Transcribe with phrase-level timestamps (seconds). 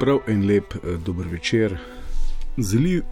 [0.00, 1.78] Prav en lep eh, dober večer.
[2.58, 3.02] Zeli.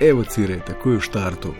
[0.00, 1.54] Evo, cire, tako je v štartu.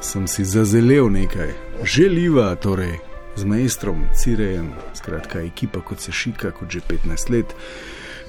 [0.00, 1.52] Sem si zazelev nekaj,
[1.84, 2.98] želiva, torej
[3.36, 7.54] z majstrom, cirejem, skratka, ekipa kot se šika, kot že 15 let.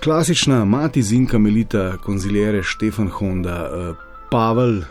[0.03, 3.94] Klasična mati Zinka Melita, konzilijere Štefan Honda, eh,
[4.31, 4.81] Pavel,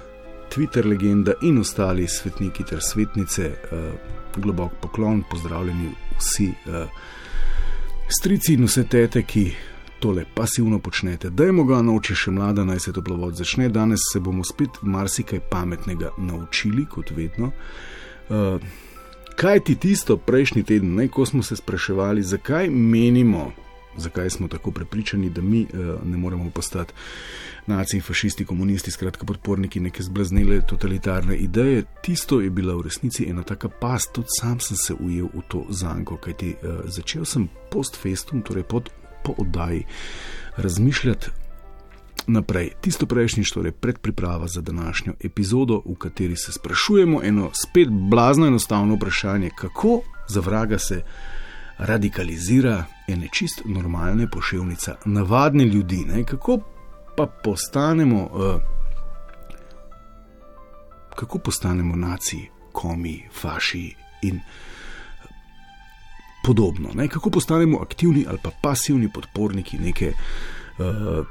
[0.55, 3.45] Twitter legenda in ostali svetniki ter svetnice.
[3.73, 3.93] eh,
[4.37, 6.53] Globok poklon, pozdravljeni vsi.
[6.67, 6.87] eh,
[8.09, 9.53] Strici in vse tete, ki
[9.99, 13.71] tole pasivno počnete, dajmo ga nauči še mlada, naj se toplovod začne.
[13.73, 17.53] Danes se bomo spet marsikaj pametnega naučili, kot vedno.
[18.29, 18.61] Uh,
[19.41, 23.53] kaj ti tisto prejšnji teden, ne, ko smo se spraševali, zakaj menimo,
[23.97, 26.93] zakaj smo tako prepričani, da mi uh, ne moremo postati
[27.67, 31.85] naci, fašisti, komunisti, skratka podporniki neke zblaznele totalitarne ideje.
[32.03, 35.65] Tisto je bila v resnici ena taka past, tudi sam sem se ujel v to
[35.71, 38.91] zanko, kajti uh, začel sem post festum, torej pod,
[39.25, 39.85] po oddaji,
[40.57, 41.45] razmišljati.
[42.27, 48.47] Naprej, tisto prejšnjič, torej predpriprava za današnjo epizodo, v kateri se sprašujemo eno spet blazno
[48.47, 51.03] enostavno vprašanje, kako za vraga se
[51.79, 56.25] radikalizira ene čist normalne poševnice, navadne ljudi, ne?
[56.25, 56.59] kako
[57.17, 58.61] pa postanemo, uh,
[61.17, 64.41] kako postanemo naci, komi, faši in
[66.45, 67.09] podobno, ne?
[67.09, 70.13] kako postanemo aktivni ali pa pasivni podporniki neke.
[70.79, 71.27] Uh,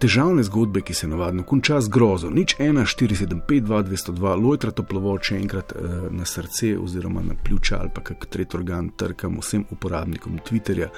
[0.00, 5.20] Težavne zgodbe, ki se navadno konča z grozo, nič 1, 475, 2, 202, lojtra toplovod,
[5.20, 9.66] še enkrat eh, na srce, oziroma na pljuča ali pa kak tretji organ, trkam vsem
[9.70, 10.88] uporabnikom Twitterja.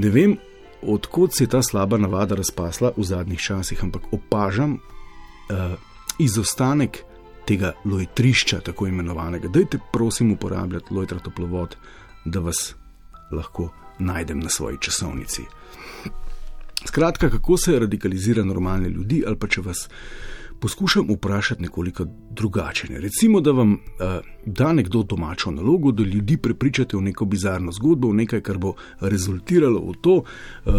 [0.00, 0.38] Ne vem,
[0.80, 5.76] odkot se je ta slaba navada razpasla v zadnjih časih, ampak opažam eh,
[6.18, 7.02] izostanek
[7.46, 9.52] tega lojtrišča, tako imenovanega.
[9.52, 11.76] Dajte, prosim, uporabljati lojtra toplovod,
[12.24, 12.72] da vas
[13.30, 13.68] lahko
[13.98, 15.44] najdem na svoji časovnici.
[16.86, 19.88] Skratka, kako se radikalizira normalne ljudi, ali pa če vas
[20.60, 22.88] poskušam vprašati nekoliko drugače.
[22.92, 23.00] Ne?
[23.00, 23.78] Recimo, da vam uh,
[24.46, 28.74] da nekdo domačo nalogo, da ljudi prepričate v neko bizarno zgodbo, v nekaj, kar bo
[29.00, 30.22] rezultiralo v to,
[30.64, 30.72] uh,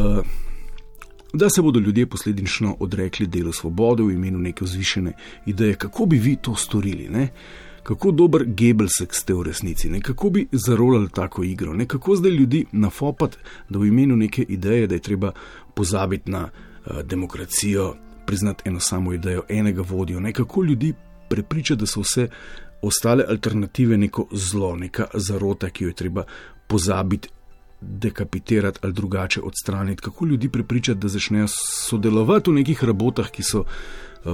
[1.33, 5.13] da se bodo ljudje posledično odrekli delu svobode v imenu neke vzvišene
[5.45, 5.75] ideje.
[5.75, 7.09] Kako bi vi to storili?
[7.09, 7.29] Ne?
[7.83, 10.01] Kako dober Gebelsek ste v resnici, ne?
[10.01, 11.85] kako bi zarolali tako igro, ne?
[11.85, 13.37] kako zdaj ljudi nafopati,
[13.69, 15.31] da v imenu neke ideje, da je treba
[15.77, 17.93] pozabiti na uh, demokracijo,
[18.25, 20.33] priznati eno samo idejo, enega vodijo, ne?
[20.33, 20.93] kako ljudi
[21.29, 22.27] prepričati, da so vse
[22.81, 26.23] ostale alternative neko zlo, neka zarota, ki jo je treba
[26.67, 27.29] pozabiti.
[27.81, 31.45] Dekapitirati ali drugače odstraniti, kako ljudi prepričati, da začnejo
[31.89, 33.63] sodelovati v nekih rabotah, ki so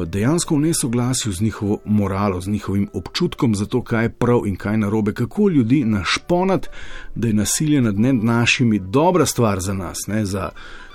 [0.06, 4.56] dejansko v nesoglasju z njihovo moralo, z njihovim občutkom za to, kaj je prav in
[4.56, 6.68] kaj narobe, kako ljudi našponati,
[7.16, 10.50] da je nasilje nad našimi dobra stvar za nas, ne za,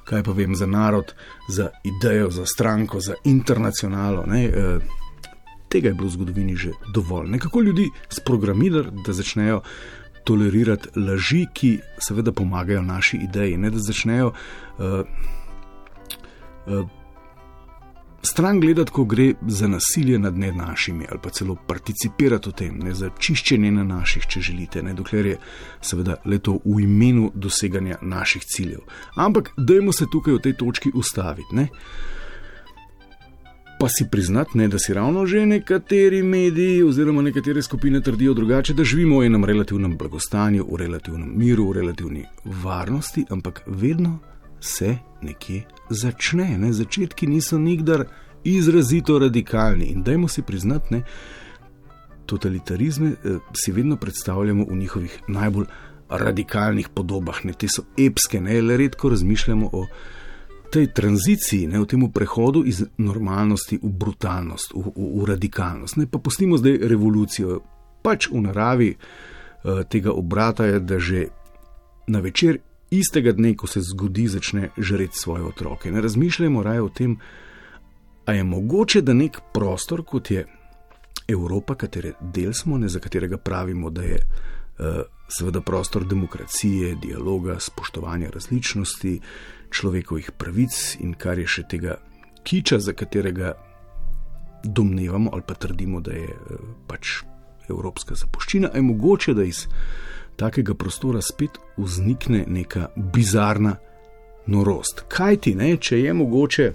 [0.09, 1.13] kaj pa vem, za narod,
[1.49, 4.25] za idejo, za stranko, za internacionalo.
[4.27, 4.79] Ne, eh,
[5.69, 7.29] tega je bilo v zgodovini že dovolj.
[7.29, 9.63] Nekako ljudi sprogramirati, da začnejo.
[10.29, 14.85] Tolerirati laži, ki seveda pomagajo naši ideji, ne da začnejo uh,
[16.67, 16.89] uh,
[18.23, 22.79] stran gledati, ko gre za nasilje nad ne našimi, ali pa celo participirati v tem,
[22.79, 25.39] ne za čiščenje na naših, če želite, ne dokler je
[25.81, 28.81] seveda le to v imenu doseganja naših ciljev.
[29.17, 31.57] Ampak dajmo se tukaj v tej točki ustaviti.
[31.57, 31.69] Ne?
[33.79, 38.75] Pa si priznati, ne, da si ravno že nekateri mediji oziroma nekatere skupine trdijo drugače,
[38.75, 44.19] da živimo v enem relativnem blagostanju, v relativnem miru, v relativni varnosti, ampak vedno
[44.61, 46.59] se nekje začne.
[46.59, 46.73] Ne?
[46.73, 48.05] Začetki niso nikdar
[48.45, 51.03] izrazito radikalni in dajmo si priznati, ne?
[52.27, 55.67] totalitarizme eh, si vedno predstavljamo v njihovih najbolj
[56.09, 57.53] radikalnih podobah, ne?
[57.53, 59.87] te so epske, ne le redko razmišljamo o
[60.71, 61.81] tej tranziciji, ne?
[61.81, 65.97] o tem prehodu iz normalnosti v brutalnost, v, v, v radikalnost.
[65.97, 66.07] Ne?
[66.07, 67.61] Pa pustimo zdaj revolucijo.
[68.03, 71.27] Pač v naravi uh, tega obrata je, da že
[72.09, 72.61] na večer
[72.91, 75.93] istega dne, ko se zgodi, začne žreti svoje otroke.
[75.93, 77.19] Ne razmišljamo raje o tem,
[78.25, 80.47] a je mogoče, da nek prostor, kot je
[81.29, 84.87] Evropa, katere del smo, ne za katerega pravimo, da je uh,
[85.29, 89.21] seveda prostor demokracije, dialoga, spoštovanja različnosti,
[89.71, 91.99] človekovih pravic in kar je še tega
[92.45, 93.53] kiča, za katerega
[94.65, 97.21] domnevamo ali pa trdimo, da je eh, pač
[97.69, 99.67] evropska zapuščina, je mogoče, da iz
[100.39, 103.77] takega prostora spet vznikne neka bizarna
[104.47, 105.05] norost.
[105.09, 106.69] Kaj ti ne, če je mogoče,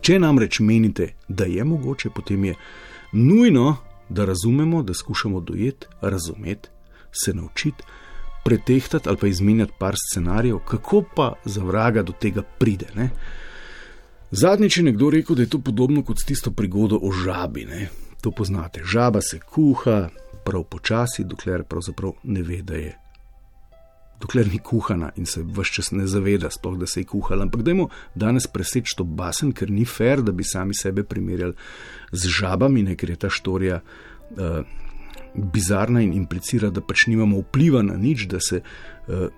[0.00, 2.54] če namreč menite, da je mogoče, potem je
[3.12, 3.76] nujno,
[4.08, 6.68] da razumemo, da skušamo dojeti, razumeti,
[7.12, 7.84] se naučiti,
[8.44, 12.86] pretehtati ali pa izmenjati par scenarijev, kako pa za vraga do tega pride.
[12.96, 13.10] Ne?
[14.30, 17.64] Zadnjič je nekdo rekel, da je to podobno kot s tisto prigodo o žabi.
[17.64, 17.88] Ne?
[18.20, 18.80] To poznate.
[18.84, 20.08] Žaba se kuha,
[20.48, 22.94] prav počasi, dokler pravzaprav ne ve, da je.
[24.18, 27.44] Dokler ni kuhana in se vse čas ne zaveda, sploh da se je kuhala.
[27.46, 31.54] Ampak dajmo danes preseči to basen, ker ni fair, da bi sami sebe primerjali
[32.12, 33.80] z žabami, ne, ker je ta štorija.
[34.34, 34.62] Uh,
[35.34, 38.62] bizarna in implicira, da pač nimamo vpliva na nič, da se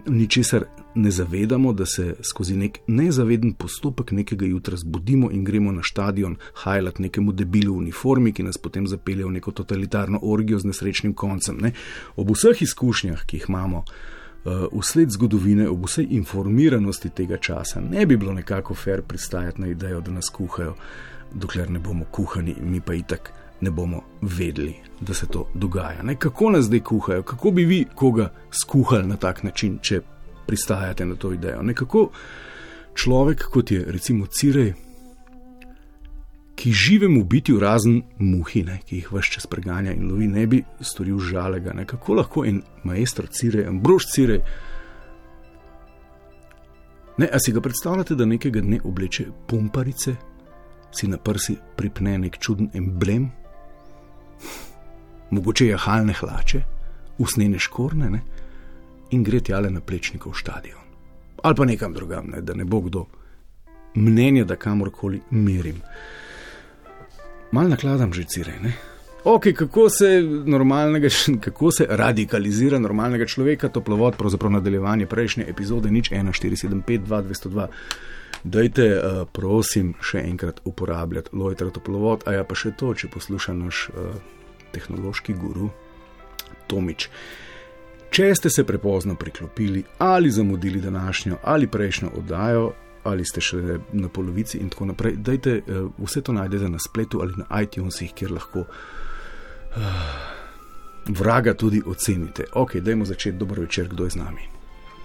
[0.06, 0.64] ničesar
[0.94, 6.36] ne zavedamo, da se skozi nek nezaveden postopek nekega jutra zbudimo in gremo na stadion
[6.54, 11.14] hajlat nekemu debilu v uniformi, ki nas potem zapelje v neko totalitarno orgijo z nesrečnim
[11.14, 11.58] koncem.
[11.60, 11.72] Ne?
[12.16, 13.84] Ob vseh izkušnjah, ki jih imamo.
[14.44, 19.68] Uh, vsled zgodovine, ob vsej informiranosti tega časa, ne bi bilo nekako fair pristajati na
[19.68, 20.74] idejo, da nas kuhajo,
[21.34, 26.02] dokler ne bomo kuhani, mi pa itak ne bomo vedeli, da se to dogaja.
[26.02, 26.16] Ne?
[26.16, 30.00] Kako nas zdaj kuhajo, kako bi vi koga skuhali na tak način, če
[30.46, 31.62] pristajate na to idejo.
[31.62, 32.10] Nekako
[32.94, 34.74] človek, kot je recimo Cirej,
[36.54, 38.80] ki živemu biti v razen muhi, ne?
[38.84, 41.72] ki jih vse čas preganja in lovi, ne bi storil žalega.
[41.72, 41.86] Ne?
[41.86, 44.42] Kako lahko en majster Cirej, en brož Cirej.
[47.20, 50.14] Ne, a si ga predstavljate, da nekega dne obleče pumparice,
[50.92, 53.30] si na prsi pripne nek čuden emblem,
[55.30, 56.62] mogoče jahalne hlače,
[57.18, 58.20] usnjene škorne ne?
[59.10, 60.78] in gre tjale na plečnikov stadion.
[61.42, 62.40] Ali pa nekam drugam, ne?
[62.40, 63.06] da ne bo kdo
[63.94, 65.82] mnenja, da kamorkoli merim.
[67.52, 68.58] Mal nakladam že cirej.
[69.24, 70.22] Ok, kako se,
[71.44, 77.66] kako se radikalizira normalnega človeka, toplovod, pravzaprav nadaljevanje prejšnje epizode, nič 1475, 2202.
[78.44, 83.52] Dajte, uh, prosim, še enkrat uporabljati Lojtra toplovod, a ja pa še to, če posluša
[83.52, 84.14] naš uh,
[84.72, 85.68] tehnološki guru
[86.70, 87.08] Tomič.
[88.10, 92.72] Če ste se prepozno priklopili ali zamudili današnjo ali prejšnjo oddajo,
[93.04, 97.20] ali ste še na polovici in tako naprej, dajte uh, vse to najdete na spletu
[97.22, 99.84] ali na iTunesih, kjer lahko uh,
[101.08, 102.48] vraga tudi ocenite.
[102.54, 103.36] Ok, dajmo začeti.
[103.38, 104.59] Dober večer, kdo je z nami.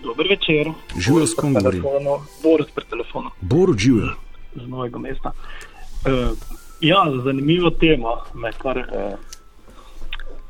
[0.05, 0.71] Dober večer.
[0.99, 1.83] Živijo s kom govorim?
[2.43, 3.29] Boris pri telefonu.
[3.41, 4.13] Boru živijo.
[4.55, 5.31] Z novega mesta.
[5.31, 6.37] Uh,
[6.81, 9.19] ja, zanimivo tema, me kar uh,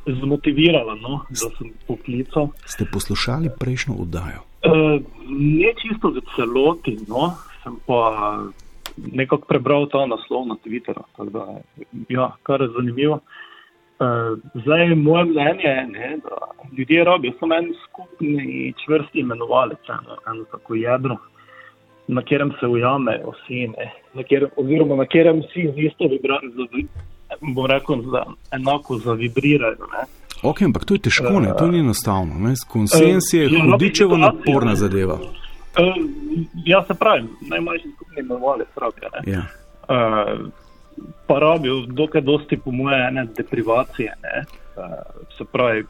[0.06, 2.48] zmotivirala, no, da sem poklical.
[2.64, 4.44] Ste poslušali prejšnjo oddajo?
[4.66, 7.32] Uh, ne čisto v celoti, no,
[7.64, 8.38] sem pa
[8.96, 11.08] nekako prebral ta naslov na Twitteru.
[11.32, 11.48] Da,
[12.08, 13.14] ja, kar je zanimivo.
[13.14, 13.45] Uh,
[14.54, 16.36] zdaj, moje mnenje je, ne, da
[16.78, 21.16] ljudje rabijo samo en skupni čvrsti imenovalec, eno, eno tako jedro,
[22.08, 26.86] na katerem se ujamejo vsi, ne, na kjer, oziroma na katerem vsi z isto vibracijo,
[27.40, 29.76] bom rekel, za, enako zavibrirajo.
[29.92, 30.04] Ne.
[30.42, 32.34] Ok, ampak to je težko, ne, to ni enostavno.
[32.38, 32.54] Ne.
[32.68, 35.14] Konsens je uh, hudičevo naporna zadeva.
[35.14, 35.96] Uh,
[36.64, 39.08] ja, se pravi, najmanjši skupni imenovalec rabijo.
[39.26, 39.42] Ja.
[39.88, 40.65] Uh,
[41.26, 44.14] pa rabijo dokaj dosti, po moje, ene deprivacije.
[44.22, 44.44] Ne.
[44.76, 44.92] Uh,
[45.38, 45.84] se pravi,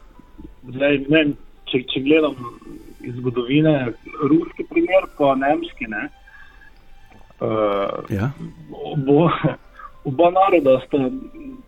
[0.63, 1.23] zdaj, ne,
[1.67, 2.35] če, če gledam
[3.03, 3.91] iz zgodovine,
[4.29, 5.89] ruski primer, pa nemški.
[5.91, 6.07] Ne,
[7.41, 8.31] uh, ja.
[8.97, 9.27] bo,
[10.07, 11.09] oba naroda sta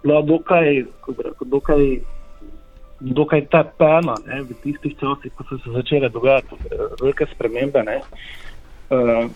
[0.04, 1.84] bila dokaj, rekel, dokaj,
[3.00, 6.56] dokaj tepena v tistih časih, ko so se začele dogajati
[7.02, 7.84] velike spremembe.
[7.84, 8.00] Ne.
[8.90, 9.30] Uh,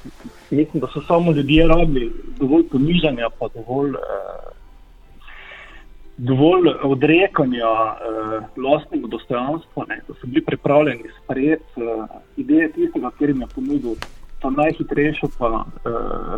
[0.51, 3.97] mislim, da so samo ljudje rabili dovolj ponižanja, pa dovolj, uh,
[6.17, 12.05] dovolj odrekanja uh, vlastnemu dostojanstvu, ne, da so bili pripravljeni sprejeti uh,
[12.37, 13.95] ideje tistega, ki jim je ponudil.
[14.41, 15.63] Pa najhitrejšo, pa uh,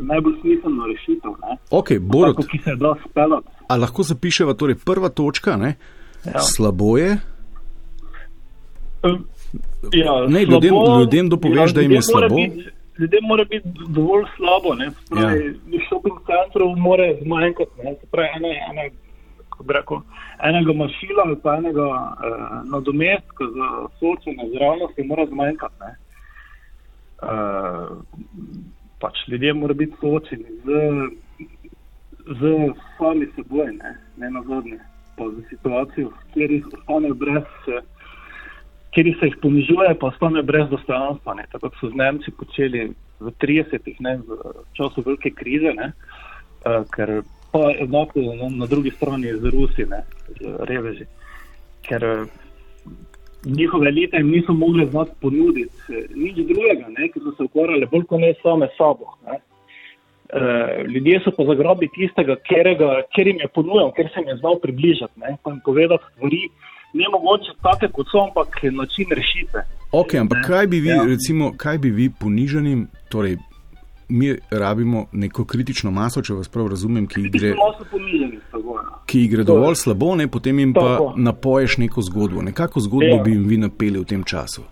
[0.02, 1.32] najbolj smiselno rešitev.
[1.72, 3.48] Okay, Borod, tako, ki se da speljati.
[3.68, 6.40] Ali lahko zapišemo, torej prva točka, ja.
[6.40, 7.18] slabo je?
[9.04, 9.20] Uh,
[9.94, 12.36] ja, ne, ljudem, ljudem dopoveš, ja, da jim je slabo.
[12.36, 14.76] Biti, ljudem mora biti dovolj slabo.
[14.76, 15.80] Ne pravi, ja.
[15.90, 17.72] šoping centrov mora zmanjkati.
[18.36, 18.90] Ene, ene,
[19.68, 19.98] rekel,
[20.44, 23.68] enega mašila ali pa enega uh, nadomestka za
[24.00, 25.92] soočanje z realnostjo mora zmanjkati.
[27.22, 27.98] Uh,
[29.00, 30.68] pač ljudje mora biti soočeni z,
[32.40, 32.42] z
[32.98, 34.80] sami seboj, ne, ne na zadnje,
[35.18, 37.52] pa z situacijo, kjer jih ostanejo brez.
[37.68, 37.95] Uh,
[38.96, 41.36] kjer se jih ponižuje, pa ostane brez dostojanstva.
[41.52, 42.88] Tako so z Nemci počeli
[43.20, 47.22] v 30-ih, v času velike krize, ne, uh, ker
[47.52, 50.04] pa enako na, na drugi strani z Rusi, ne,
[50.40, 51.08] z reveži.
[51.88, 52.28] Ker uh,
[53.46, 57.92] njihove elite jim niso mogli znati ponuditi uh, nič drugega, ne, ker so se ukvarjali
[57.92, 59.18] bolj kot ne same sabo.
[59.28, 59.42] Ne.
[60.36, 64.60] Uh, ljudje so pa zagrabili tistega, ker jim je ponujal, ker se jim je znal
[64.64, 66.48] približati, ne, pa jim povedati stvari
[67.00, 69.66] ne mogoče take, kot so, ampak način rešitve.
[69.92, 70.48] Ok, ampak ne?
[70.48, 71.04] kaj bi vi, ja.
[71.04, 73.38] recimo, kaj bi vi ponižanim, torej
[74.10, 77.54] mi rabimo neko kritično maso, če vas prav razumem, ki gre,
[79.06, 81.14] ki gre dovolj slabo, ne, potem jim pa Tako.
[81.18, 82.42] napoješ neko zgodbo.
[82.46, 83.24] Nekako zgodbo ja.
[83.24, 84.62] bi jim vi napeli v tem času.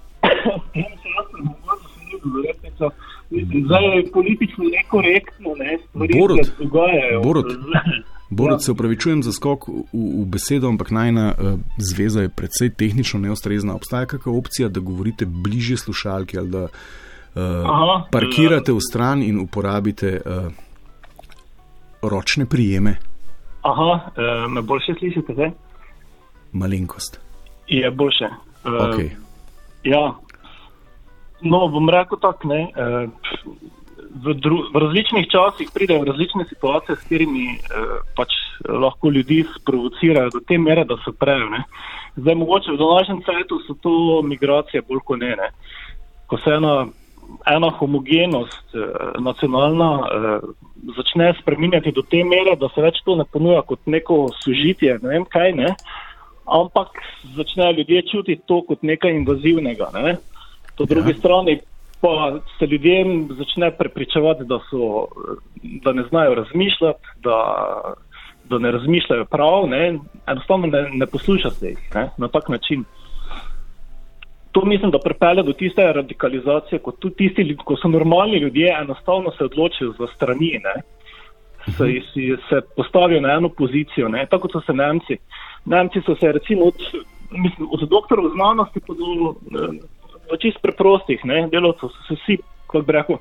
[3.66, 7.22] Zdaj je politično nekorektno, ne, stvari se dogajajo.
[7.24, 7.46] Borod.
[8.36, 8.60] Borod, ja.
[8.60, 13.76] se upravičujem za skok v, v besedo, ampak najna uh, zveza je predvsej tehnično neustrezna.
[13.76, 16.72] Obstaja kakšna opcija, da govorite bliže slušalki ali da uh,
[17.66, 20.52] Aha, parkirate v stran in uporabite uh,
[22.02, 22.98] ročne prijeme?
[23.62, 25.52] Aha, uh, me boljše slišite zdaj?
[26.52, 27.20] Malenkost.
[27.68, 28.30] Je boljše.
[28.66, 29.10] Uh, okay.
[29.84, 30.16] Ja,
[31.42, 32.68] no, bom rekel tako, ne.
[32.76, 33.10] Uh,
[34.14, 37.60] v, dru, v različnih časih pridejo različne situacije, s katerimi eh,
[38.16, 38.34] pač
[38.70, 41.50] lahko ljudi sprovocirajo do te mere, da se prejo.
[42.16, 45.36] Zdaj, mogoče v današnjem svetu so to migracije bolj kot ne.
[45.36, 45.50] ne.
[46.28, 46.86] Ko se ena,
[47.56, 48.86] ena homogenost eh,
[49.20, 50.40] nacionalna eh,
[50.96, 55.10] začne spreminjati do te mere, da se več to ne ponuja kot neko sužitje, ne
[55.10, 55.76] vem kaj, ne.
[56.46, 57.00] ampak
[57.36, 59.90] začnejo ljudje čutiti to kot nekaj invazivnega.
[59.94, 60.18] Ne.
[60.78, 61.18] Po drugi ja.
[61.18, 61.60] strani
[62.04, 65.08] pa se ljudem začne prepričevati, da, so,
[65.84, 67.38] da ne znajo razmišljati, da,
[68.50, 70.00] da ne razmišljajo prav, ne?
[70.28, 72.10] enostavno ne, ne posluša se jih ne?
[72.18, 72.84] na tak način.
[74.52, 79.44] To mislim, da pripelje do tiste radikalizacije, ko, tisti, ko so normalni ljudje, enostavno se
[79.44, 80.76] odločijo za strani, ne?
[81.78, 84.28] se, si, se postavijo na eno pozicijo, ne?
[84.30, 85.18] tako so se Nemci.
[85.66, 86.76] Nemci so se recimo od,
[87.32, 89.36] mislim, od doktorov znanosti pa do
[90.32, 92.38] v čist preprostih delovcev so se vsi,
[92.68, 93.20] kot bi rekel,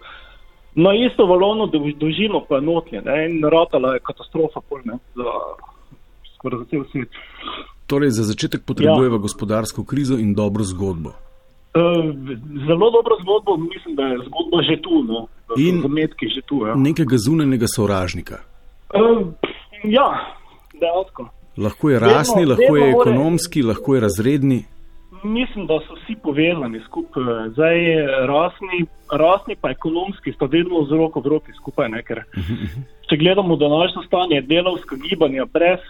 [0.75, 1.67] na isto valovno
[1.97, 5.33] dolžino pa notlje in ratala je katastrofa polne za
[6.35, 7.09] skoraj za cel svet.
[7.87, 9.25] Torej, za začetek potrebujeva ja.
[9.27, 11.13] gospodarsko krizo in dobro zgodbo.
[11.75, 12.05] Uh,
[12.69, 16.67] zelo dobro zgodbo, mislim, da je zgodba že tu, no, in zametki že tu.
[16.67, 16.75] Ja.
[16.75, 18.37] Nekega zunanjega sovražnika.
[18.95, 19.29] Uh,
[19.85, 20.37] ja,
[20.81, 21.29] dejansko.
[21.57, 24.65] Lahko je rasni, vedno, lahko vedno je ekonomski, lahko je razredni
[25.25, 27.49] mislim, da so vsi povezani skupaj.
[27.55, 27.79] Zdaj,
[28.27, 31.89] rasni, rasni pa ekonomski sta vedno z roko v roki skupaj.
[31.89, 32.23] Ne, ker,
[33.09, 35.81] če gledamo današnjo stanje delovska gibanja, brez,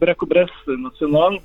[0.00, 1.42] rekel, brez nacionalnih,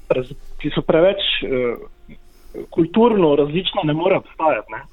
[0.61, 4.71] ki so preveč eh, kulturno različna, ne more obstajati.
[4.71, 4.83] Ne.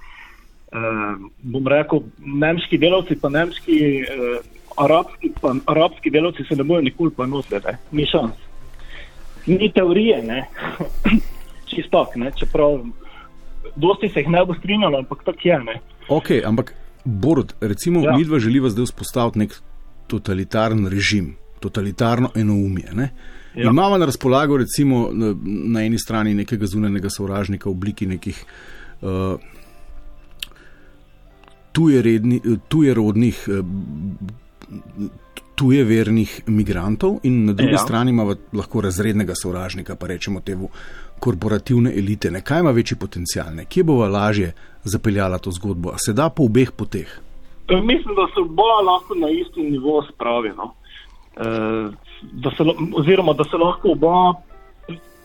[0.74, 4.38] Eh, bom rekel, nemški delavci pa nemški, eh,
[4.76, 8.34] arabski, pa arabski delavci se ne bojo nikoli pa nositi, ni šans.
[9.46, 10.22] Ni teorije,
[11.74, 12.30] ne.
[12.30, 12.78] čisto čeprav
[13.76, 15.58] dosti se jih ne bo strinjalo, ampak tako je.
[15.58, 15.80] Ne.
[16.08, 18.16] Ok, ampak Borod, recimo, ja.
[18.16, 19.56] mi dva želiva zdaj vzpostaviti nek
[20.06, 22.88] totalitarni režim, totalitarno enoumje.
[22.92, 23.10] Ne?
[23.54, 23.70] Ja.
[23.70, 28.44] Imamo na razpolago recimo na, na eni strani nekega zunanjega sovražnika v obliki nekih
[29.02, 29.38] uh,
[32.68, 33.64] tujerodnih, uh,
[35.54, 37.78] tujevernih migrantov in na drugi ja.
[37.78, 40.68] strani imamo lahko razrednega sovražnika, pa rečemo temu
[41.20, 42.40] korporativne elite, ne?
[42.40, 43.64] kaj ima večji potencial, ne?
[43.64, 44.52] kje bova lažje
[44.84, 47.20] zapeljala to zgodbo, a se da po obeh poteh?
[47.68, 50.64] E, mislim, da se bo lahko na isti nivo spravljeno.
[50.64, 50.74] No.
[51.36, 52.04] E,
[52.94, 54.34] oziroma, da se lahko oba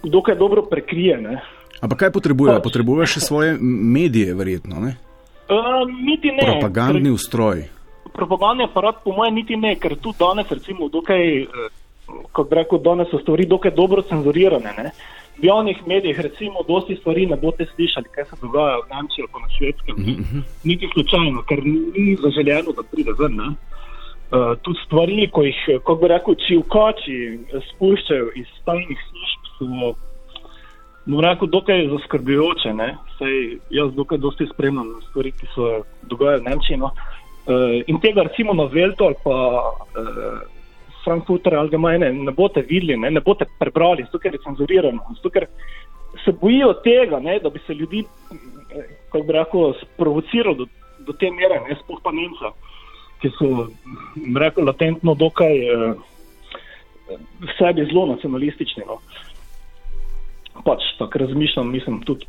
[0.03, 1.41] dokaj dobro prekrije.
[1.81, 2.55] Ampak kaj potrebuje?
[2.59, 2.63] Pač.
[2.63, 4.79] Potrebuje še svoje medije, verjetno?
[4.83, 4.95] Ne?
[5.49, 6.45] Uh, niti ne.
[6.45, 7.65] Propagandni ustroj.
[8.13, 11.45] Propagandni aparat, po mojem, niti ne, ker tu danes, recimo, dokaj,
[12.49, 14.73] bi rekel, danes so stvari dokaj dobro cenzurirane.
[14.77, 14.91] Ne?
[15.41, 19.43] v javnih medijih, recimo, dosti stvari ne boste slišali, kaj se dogaja v Nemčiji ali
[19.43, 19.95] na švedskem.
[19.95, 20.41] Mm -hmm.
[20.63, 23.39] Niti slučajno, ker ni zaželjeno, da pride ven.
[23.39, 27.39] Uh, tudi stvari, ko jih, kot bi rekel, čivkači
[27.69, 29.93] spuščajo iz tajnih služb, so,
[31.05, 32.69] bom rekel, dokaj zaskrbljujoče.
[33.17, 36.77] Sej jaz dokaj dosti spremljam stvari, ki se dogajajo v Nemčiji.
[36.77, 36.85] No.
[36.85, 39.35] Uh, in tega, recimo, na Veltu ali pa.
[39.95, 40.58] Uh,
[41.03, 45.15] Frankfurter Allgemeine ne boste videli, ne, ne boste prebrali, zato ker je cenzurirano.
[45.15, 45.47] Zato ker
[46.25, 48.03] se bojijo tega, ne, da bi se ljudi,
[49.11, 50.67] kako bi rekel, sprovocirali do,
[51.07, 52.53] do te mere, ne sploh pa Nemca,
[53.21, 53.67] ki so,
[54.39, 55.93] rekel, latentno dokaj eh,
[57.39, 58.83] v sebi zelo nacionalistični.
[58.87, 58.99] No.
[60.65, 62.25] Pač tako razmišljam, mislim tudi,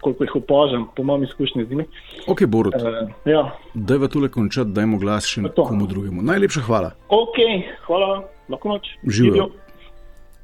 [0.00, 1.84] koliko jih opažam, po mojem izkušnji z njimi.
[2.26, 2.74] Ok, Borut.
[2.74, 3.50] Uh, ja.
[3.74, 6.22] Dajva tule končati, dajmo glas še nekomu drugemu.
[6.22, 6.92] Najlepša hvala.
[7.08, 7.38] Ok,
[7.86, 8.10] hvala,
[8.48, 8.92] lahko noč.
[9.06, 9.48] Živijo.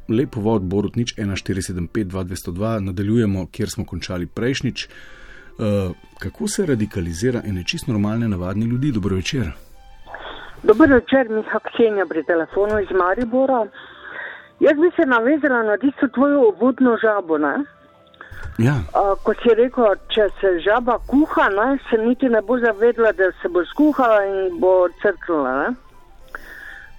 [0.08, 4.88] Lep povod, Borut, nič 1475-2202, nadaljujemo, kjer smo končali prejšnjič.
[5.54, 8.92] Uh, kako se radikalizira ene čist normalne, navadne ljudi?
[8.92, 9.52] Dobro večer.
[10.62, 13.66] Dobro večer, Miha Ksenja pri telefonu iz Maribora.
[14.60, 17.38] Jaz bi se navezala na tisto tvojo uvodno žabo.
[18.58, 18.74] Ja.
[18.94, 23.32] Uh, ko si rekel, če se žaba kuha, ne, se niti ne bo zavedla, da
[23.42, 25.72] se bo skuhala in bo crknila.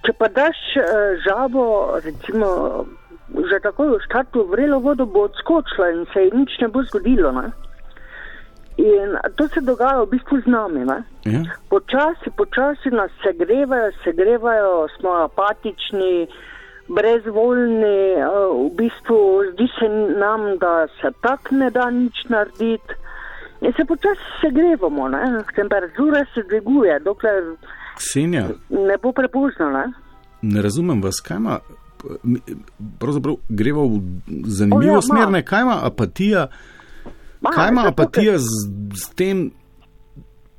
[0.03, 1.65] Če pa daš uh, žabo,
[2.03, 2.49] recimo,
[3.31, 7.31] že takoj v štartu vrelo vodo, bo odskočila in se ji nič ne bo zgodilo.
[7.31, 7.47] Ne?
[8.77, 10.83] In to se dogaja v bistvu z nami.
[11.23, 11.41] Ja.
[11.71, 16.27] Počasi, počasi nas segrevajo, segrevajo, smo apatični,
[16.87, 17.97] brezvoljni,
[18.65, 19.19] v bistvu
[19.53, 19.89] zdi se
[20.19, 22.93] nam, da se tako ne da nič narediti.
[23.61, 25.43] In se počasi segrevamo, ne?
[25.55, 27.55] temperatura se dviguje, dokler
[27.97, 29.69] Ksenja, ne bo prepozno.
[29.71, 29.85] Ne?
[30.41, 31.59] ne razumem vas, kaj ima.
[32.99, 34.01] Pravzaprav gremo v
[34.45, 35.45] zanimivo O, ja, smer, ne?
[35.45, 36.47] kaj ima apatija.
[37.41, 38.45] Ma, Kaj ima apatija z,
[38.93, 39.51] z tem,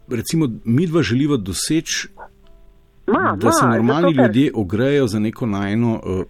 [0.09, 2.09] recimo, mi dva želiva doseči,
[3.07, 6.25] Ma, da se ma, normalni zato, ker- ljudje ogrejo za neko najno uh,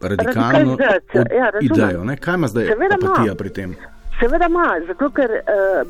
[0.00, 2.04] radikalno Radikalizacijo, od- ja, idejo.
[2.04, 2.16] Ne?
[2.16, 3.74] Kaj ima zdaj Seveda apatija pri tem?
[4.20, 5.40] Seveda ima, zato ker uh,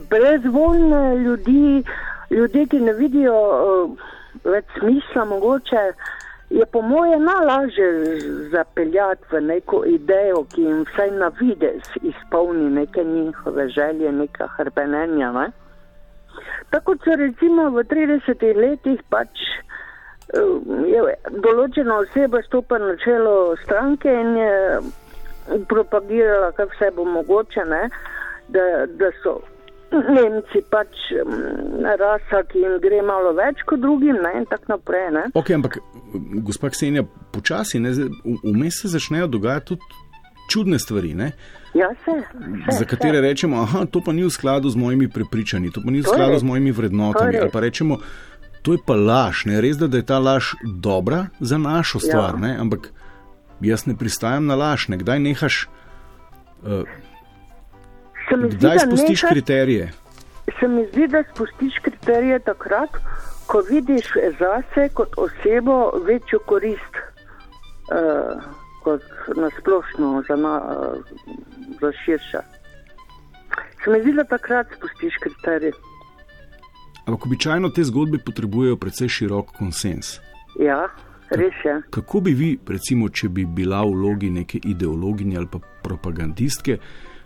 [0.08, 1.82] brezvoljne ljudi,
[2.30, 3.90] ljudje, ki ne vidijo uh,
[4.44, 5.82] več smisla, mogoče
[6.50, 7.88] je po moje najlažje
[8.50, 15.32] zapeljati v neko idejo, ki jim vsaj na videz izpolni neke njihove želje, neka hrbenenja.
[15.32, 15.47] Ne?
[16.71, 19.45] Tako so recimo v 30 letih pač
[20.37, 21.02] uh, je
[21.45, 24.54] določena oseba stopa na čelo stranke in je
[25.68, 27.88] propagirala, kar vse bo mogoče, ne,
[28.52, 28.64] da,
[29.00, 29.40] da so
[29.88, 35.07] Nemci pač mm, rasa, ki jim gre malo več kot drugim ne, in tako naprej.
[35.16, 35.23] Ne.
[35.38, 35.78] Ok, ampak
[36.45, 40.07] gospa Ksenija, počasi, vmes se začnejo dogajati tudi
[40.49, 41.15] čudne stvari.
[41.15, 41.32] Ne?
[41.75, 42.11] Ja, se,
[42.65, 43.21] se, za katere se.
[43.21, 46.32] rečemo, da to pa ni v skladu z mojimi prepričanji, to pa ni v skladu
[46.32, 46.41] res.
[46.41, 47.32] z mojimi vrednotami.
[47.32, 47.41] res.
[47.41, 47.99] Ali pa rečemo,
[48.63, 52.34] to je pa laž, ne res, da, da je ta laž dobra za našo stvar,
[52.34, 52.41] Ja.
[52.41, 52.56] ne?
[52.56, 52.89] ampak
[53.61, 54.97] jaz ne pristajam na laž, ne?
[54.97, 55.69] kdaj nehaš,
[56.63, 56.82] uh,
[58.26, 59.93] zdi, kdaj da spustiš nekaj- kriterije.
[60.50, 62.91] Se mi zdi, da spustiš kriterije takrat,
[63.47, 68.43] ko vidiš zase kot osebo večjo korist uh,
[68.89, 70.55] kot nasplošno za, na,
[71.81, 72.41] za širša.
[73.85, 75.73] Se mi zdi, da takrat spustiš kriterije.
[77.07, 80.19] Ampak običajno te zgodbe potrebujejo precej širok konsens.
[80.61, 80.89] Ja,
[81.31, 81.77] res je.
[81.91, 86.79] Kako bi vi, recimo, če bi bila v vlogi neke ideologinje ali pa propagandistke,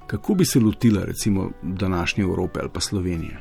[0.07, 3.40] kako bi se lotila recimo današnje Evrope ali pa Slovenije,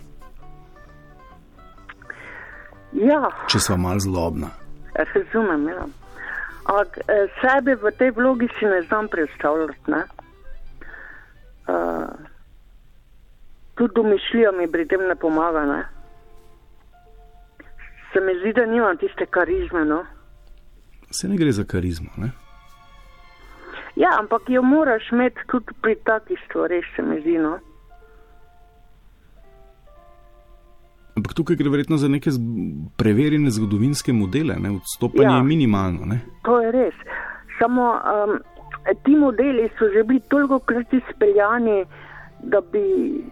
[2.94, 4.50] Ja, če sva mal zlobna?
[4.96, 5.70] razumem.
[5.70, 5.86] Ja.
[6.65, 9.91] Ampak eh, sebe v tej vlogi si ne znam predstavljati.
[9.91, 10.04] Ne?
[11.67, 12.10] Uh,
[13.76, 15.65] tudi domišljija mi pri tem ne pomaga.
[15.65, 15.82] Ne?
[18.13, 19.86] Se mi zdi, da nimam tiste karizme.
[19.86, 20.06] No?
[21.12, 22.10] Se ne gre za karizmo.
[22.17, 22.32] Ne?
[23.95, 27.38] Ja, ampak jo moraš imeti tudi pri takih stvareh, se mi zdi.
[27.38, 27.60] No?
[31.17, 32.32] Ampak tukaj gre verjetno za neke
[32.97, 34.71] preverjene zgodovinske modele, ne?
[34.71, 35.38] odstopanje Ja.
[35.38, 36.06] je minimalno.
[36.06, 36.19] Ne?
[36.47, 36.95] To je res.
[37.60, 38.39] Samo um,
[39.04, 41.86] ti modeli so že bili toliko krat izpeljani,
[42.43, 42.84] da bi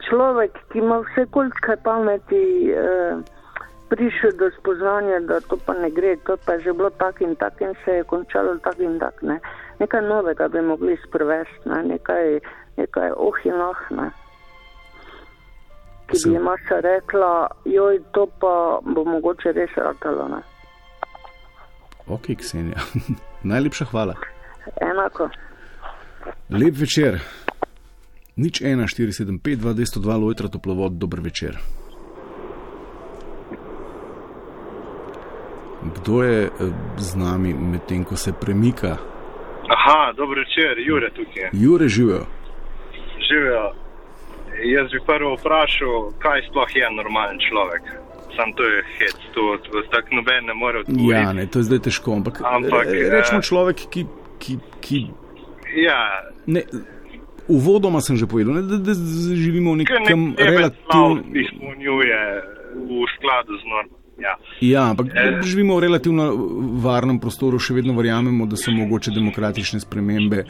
[0.09, 3.17] človek, ki ima vse kolikaj pameti, eh,
[3.89, 7.35] prišel do spoznanja, da to pa ne gre, to pa je že bilo tako in
[7.35, 9.25] tako in se je končalo tako in tako.
[9.25, 9.39] Ne.
[9.79, 11.83] Nekaj novega bi mogli sprovesti, ne.
[11.83, 12.39] nekaj,
[12.77, 13.81] nekaj oh in ah.
[13.89, 14.11] Ne.
[16.11, 20.27] Ki Se- bi jim masa rekla, joj, to pa bo mogoče res ratalo.
[20.27, 20.41] Ne.
[22.07, 22.79] Ok, Ksenija.
[23.51, 24.15] Najlepša hvala.
[24.81, 25.29] Enako.
[26.49, 27.19] Lep večer.
[28.35, 31.57] Nič 1, 475, 202, Lojtra toplovod, dober večer.
[35.95, 36.51] Kdo je eh,
[36.97, 38.97] z nami medtem, ko se premika?
[39.69, 41.49] Aha, dobro večer, Jure tukaj.
[41.53, 42.25] Jure živijo.
[43.29, 43.73] Živijo.
[44.61, 47.83] Jaz bi prvo vprašal, kaj sploh je normalen človek.
[48.35, 51.11] Sam to je hec, to, to tako noben ne more odgovoriti.
[51.11, 54.05] Ja, ne, to je zdaj težko, ampak, Ampak, eh, rečemo eh, človek, ki.
[54.37, 54.99] ki, ki
[55.75, 56.63] Ja, ne,
[57.45, 58.93] uvodoma sem že povedal, ne, da, da
[59.35, 61.19] živimo v nekem nekaj relativno.
[61.29, 62.19] izpolnjuje
[62.75, 63.95] v skladu z normami.
[64.17, 64.33] Ja.
[64.59, 65.39] Ja, ampak Eh.
[65.41, 66.23] živimo v relativno
[66.77, 70.43] varnem prostoru, še vedno verjamemo, da so mogoče demokratične spremembe.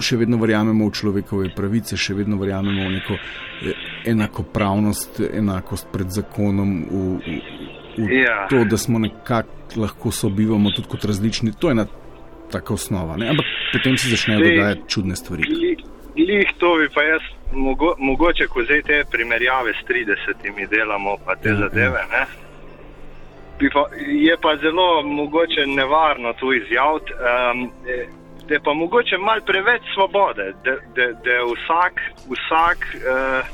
[0.00, 3.18] Še vedno verjamemo v človekove pravice, še vedno verjamemo v neko
[4.10, 8.46] enakopravnost, enakost pred zakonom, v, v, v ja.
[8.50, 11.52] to, da smo nekako lahko sobivamo tudi kot različni.
[11.58, 11.86] To je ena
[12.50, 13.16] taka osnova.
[13.16, 13.28] Ne?
[13.30, 15.42] Ampak potem se začnejo dogajati čudne stvari.
[16.16, 21.36] Lih to bi pa jaz, mogo, mogoče, ko zdaj te primerjave s 30-imi delamo, pa
[21.36, 22.02] te ja, zadeve.
[22.12, 22.26] Ja.
[23.72, 27.70] Pa, je pa zelo mogoče nevarno to izjaviti, um,
[28.50, 30.52] da je pa mogoče malo preveč svobode,
[31.24, 32.00] da vsak,
[32.34, 33.46] vsak uh,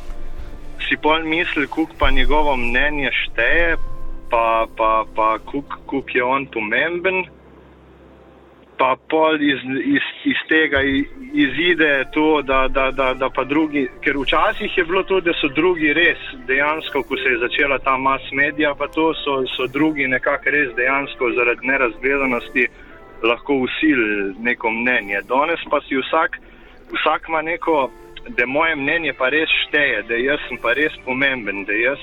[0.88, 3.76] si pol misli, kuk pa njegovo mnenje šteje,
[4.30, 7.28] pa, pa, pa kuk, kuk je on pomemben
[8.78, 10.80] pa pol iz, iz, iz tega
[11.32, 15.48] izide to, da, da, da, da pa drugi, ker včasih je bilo to, da so
[15.48, 20.08] drugi res dejansko, ko se je začela ta mass media, pa to so, so drugi
[20.08, 22.68] nekako res dejansko zaradi nerazgledanosti
[23.22, 25.20] lahko usilili neko mnenje.
[25.28, 26.38] Danes pa si vsak,
[26.92, 27.90] vsak ima neko,
[28.28, 31.98] da moje mnenje pa res šteje, da jaz sem pa res pomemben, da jaz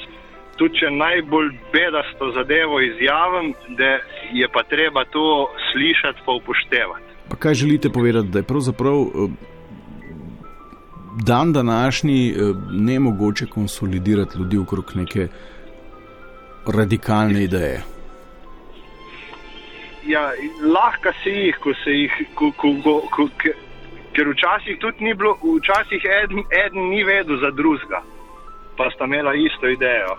[0.58, 3.97] tudi če najbolj bedasto zadevo izjavim, da
[4.34, 7.10] je pa treba to slišati pa upoštevati.
[7.30, 9.30] Pa kaj želite povedati, da je pravzaprav eh,
[11.26, 12.36] dan današnji eh,
[12.71, 15.28] ne mogoče konsolidirati ljudi okrog neke
[16.67, 17.92] radikalne ideje?
[20.07, 23.27] Ja, lahko se jih, ko se jih, ko, ko, ko, ko,
[24.13, 28.01] ker včasih tudi ni bilo, včasih eden, eden ni vedel za drugega,
[28.77, 30.17] pa sta imela isto idejo.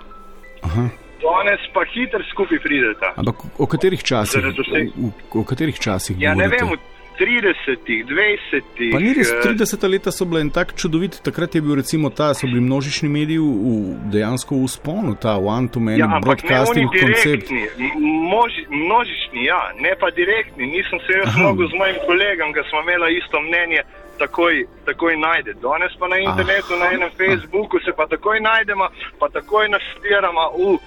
[1.25, 3.13] Danes pa hitro skupaj pridete.
[3.17, 4.45] Ampak o katerih časih?
[4.45, 6.17] V, v katerih časih?
[6.21, 6.75] Ja, ne vem,
[7.19, 8.93] 30-ih, 20-ih.
[8.93, 11.23] Pa ni res, 30 leta so bile in tako čudovite.
[11.23, 16.03] Takrat je bil recimo ta, so bili množični mediji v, dejansko v sponu, ta one-to-many
[16.03, 17.53] ja, broadcasting koncept.
[17.99, 20.67] Množi, množični, ja, ne pa direktni.
[20.67, 23.87] Nisem se jaz mogel z mojim kolegom, ki smo imeli isto mnenje
[24.19, 25.55] takoj, takoj najde.
[25.63, 30.45] Danes pa na internetu, ah, na enem Facebooku se pa takoj najdemo, pa takoj naštiramo,
[30.55, 30.81] uh,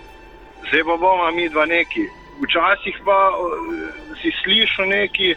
[0.68, 2.08] zdaj pa bomo mi dva neki.
[2.44, 3.52] Včasih pa uh,
[4.22, 5.36] si slišal neki.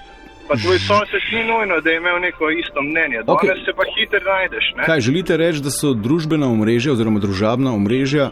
[0.50, 3.22] Pa tvoj sosed ni nujno, da je imel neko isto mnenje.
[3.22, 3.64] Danes okay.
[3.64, 4.64] se pa hitro najdeš.
[4.76, 4.82] Ne?
[4.84, 8.30] Kaj želite reči, da so družbena omrežja oziroma družabna omrežja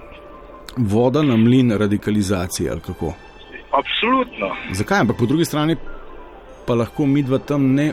[0.76, 3.14] voda na mlin radikalizacije ali kako?
[3.81, 4.50] Absolutno.
[4.72, 5.00] Zakaj?
[5.00, 5.76] Ampak po drugi strani
[6.66, 7.92] pa lahko mi dva tam ne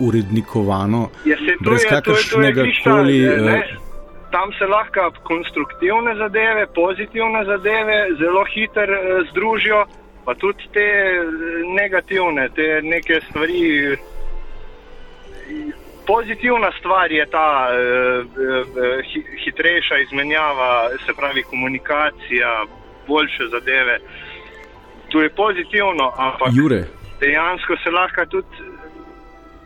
[0.00, 3.18] urednikovano, ja, brez kakršnega koli.
[3.24, 3.76] Eh,
[4.30, 9.84] tam se lahko konstruktivne zadeve, pozitivne zadeve zelo hitro eh, združijo,
[10.24, 11.24] pa tudi te eh,
[11.76, 13.96] negativne, te neke stvari.
[16.06, 18.26] Pozitivna stvar je ta uh,
[19.44, 22.64] hitrejša izmenjava, se pravi komunikacija,
[23.06, 23.98] boljše zadeve.
[25.08, 26.48] To je pozitivno, ampak.
[26.54, 26.84] Jure,
[27.20, 28.70] dejansko se lahko tudi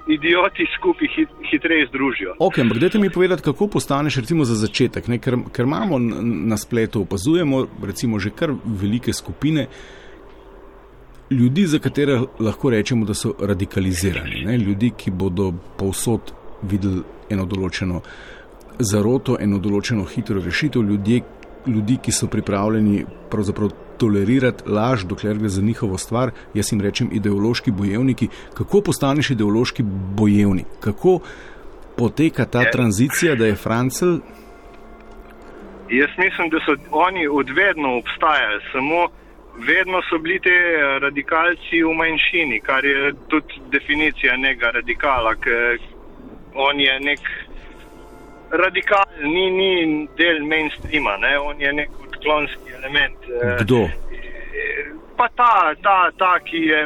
[0.07, 2.35] idioti skupaj hit, hitreje združijo.
[2.39, 5.19] Ok, ampak dajte mi povedati, kako postaneš recimo za začetek, ne?
[5.19, 9.67] ker, ker imamo na spletu, opazujemo recimo že kar velike skupine.
[11.35, 14.59] Ljudi, za katere lahko rečemo, da so radikalizirani, ne?
[14.59, 16.31] ljudi, ki bodo povsod
[16.63, 18.03] videli eno določeno
[18.79, 21.23] zaroto, eno določeno hitro rešitev, ljudje,
[21.67, 27.11] ljudi, ki so pripravljeni pravzaprav tolerirati laž, dokler gre za njihovo stvar, jaz jim rečem
[27.13, 28.29] ideološki bojevniki.
[28.55, 29.83] Kako postaneš ideološki
[30.21, 30.79] bojevnik?
[30.81, 31.19] Kako
[31.99, 32.71] poteka ta je.
[32.71, 34.19] tranzicija, da je Francel?
[35.91, 39.09] Jaz mislim, da so oni odvedno obstajali, samo
[39.59, 40.55] vedno so bili te
[41.01, 45.79] radikalci v manjšini, kar je tudi definicija nekega radikala, ker
[46.55, 47.21] on je nek
[48.51, 51.39] radikal, ni, ni del mainstreama, ne?
[51.39, 53.17] on je nek odklonski element.
[53.43, 53.89] Eh, Kdo?
[55.17, 56.81] Pa ta, ta, ta, ki je,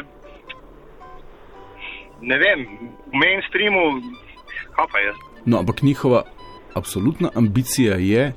[2.21, 2.65] ne vem,
[3.09, 3.85] v mainstreamu,
[4.75, 5.13] kaj pa je.
[5.45, 6.23] No, ampak njihova
[6.73, 8.33] absolutna ambicija je,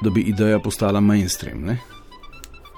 [0.00, 1.64] da bi ideja postala mainstream.
[1.64, 1.78] Ne?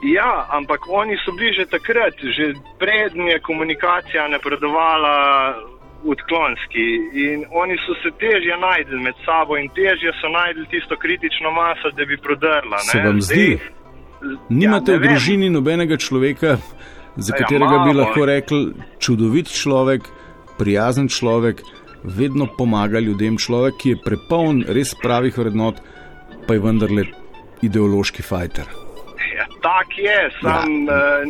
[0.03, 5.57] Ja, ampak oni so bili že takrat, že prednje komunikacija napredovala
[6.05, 11.51] odklonski in oni so se težje najdli med sabo in težje so najdli tisto kritično
[11.51, 12.79] maso, da bi prodrla.
[12.79, 13.59] Se vam zdi?
[14.49, 16.57] Nimate ja, v družini nobenega človeka,
[17.17, 18.63] za ja, katerega bi lahko rekli
[19.01, 20.09] čudovit človek,
[20.59, 21.63] prijazen človek,
[22.05, 25.81] vedno pomaga ljudem, človek, ki je prepoln res pravih vrednot,
[26.47, 27.07] pa je vendarle
[27.65, 28.86] ideološki fajter.
[29.37, 30.95] Ja, tak je, sam ja.
[30.97, 31.25] uh,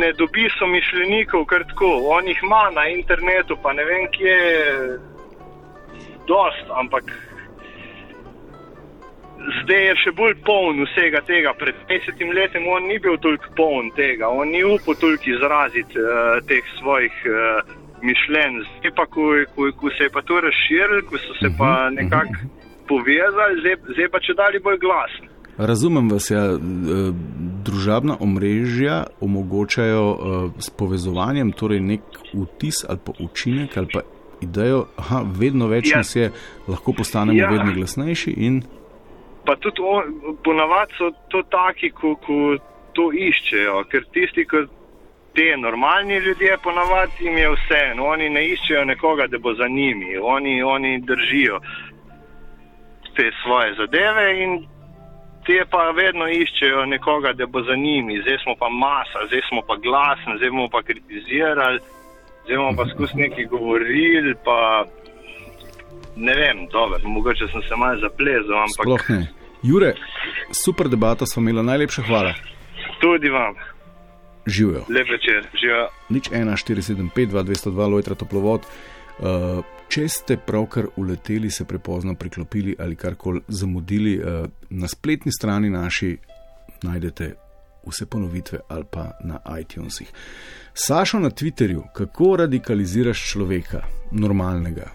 [0.00, 4.38] ne dobi so mišljenikov, ker tako, on jih ima na internetu, pa ne vem kje,
[6.26, 7.12] dost, ampak
[9.60, 11.52] zdaj je še bolj poln vsega tega.
[11.58, 16.40] Pred 50 leti on ni bil toliko poln tega, on ni upal toliko izraziti uh,
[16.48, 18.62] teh svojih uh, mišljen.
[18.80, 21.94] Zdaj pa, ko, ko, ko se je pa to razširilo, ko so se pa Mhm,
[22.00, 22.50] nekako
[22.88, 25.33] povezali, zdaj, zdaj pa če dalje bolj glasni.
[25.58, 26.58] Razumem vas, ja, eh,
[27.64, 32.00] družabna omrežja omogočajo eh, s povezovanjem torej nek
[32.34, 34.00] vtis ali pa učinek ali pa
[34.40, 35.96] idejo, da vedno več Ja.
[35.96, 36.30] nas je,
[36.68, 37.50] lahko postanemo Ja.
[37.50, 38.62] vedno glasnejši in
[39.46, 42.56] Pa tudi on- ponavadi so to taki, ko, ko
[42.92, 44.56] to iščejo, ker tisti, ki
[45.34, 48.00] te normalni ljudje, ponavadi jim je vse.
[48.00, 51.60] Oni ne iščejo nekoga, da bo za njimi, oni, oni držijo
[53.16, 54.66] te svoje zadeve in
[55.46, 58.20] te pa vedno iščejo nekoga, da bo za njimi.
[58.22, 61.78] Zdaj smo pa masa, zdaj smo pa glasni, zdaj bomo pa kritizirali,
[62.44, 64.84] zdaj bomo pa skozi nekaj govorili, pa
[66.16, 69.26] ne vem, dobro, mogoče sem se malo zaplezal, ampak sploh ne.
[69.62, 69.94] Jure,
[70.64, 72.34] super debata smo imeli, najlepša hvala.
[73.00, 73.54] tudi vam,
[74.46, 74.84] Živijo.
[74.88, 75.88] lep večer, živijo.
[76.08, 78.60] Nič 1, 475, 202, Lojtra toplovod.
[79.18, 85.70] Uh, če ste pravkar uleteli, se prepozno priklopili ali karkoli zamudili, uh, na spletni strani
[85.70, 86.16] naši
[86.82, 87.28] najdete
[87.86, 90.10] vse ponovitve ali pa na iTunesih.
[90.74, 94.88] Sašo na Twitterju, kako radikaliziraš človeka, normalnega,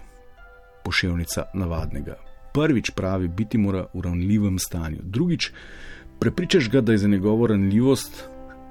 [0.84, 2.18] poševnica, navadnega.
[2.52, 5.00] Prvič pravi, biti mora v ravnljivem stanju.
[5.02, 5.52] Drugič,
[6.20, 8.24] prepričaš ga, da je za njegovo ranljivost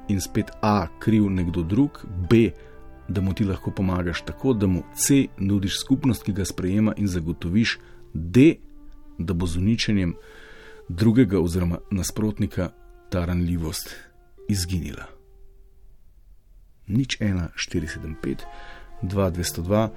[0.09, 2.51] in spet A, kriv nekdo drug, B,
[3.10, 7.08] da mu ti lahko pomagaš tako, da mu C, nudiš skupnost, ki ga sprejema in
[7.08, 7.80] zagotoviš,
[8.13, 8.56] D,
[9.17, 10.15] da bo z uničenjem
[10.89, 12.69] drugega oziroma nasprotnika
[13.10, 13.95] ta ranljivost
[14.48, 15.06] izginila.
[16.88, 18.45] Nič 1, 475,
[19.02, 19.89] 2, 202.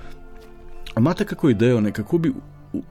[0.95, 2.35] A imate kako idejo, ne, kako bi v,
[2.73, 2.83] v,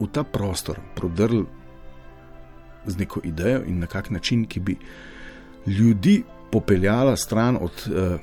[0.00, 1.44] v ta prostor prodrl
[2.86, 4.76] z neko idejo in na kak način, ki bi
[5.66, 8.20] ljudi popeljala stran od uh,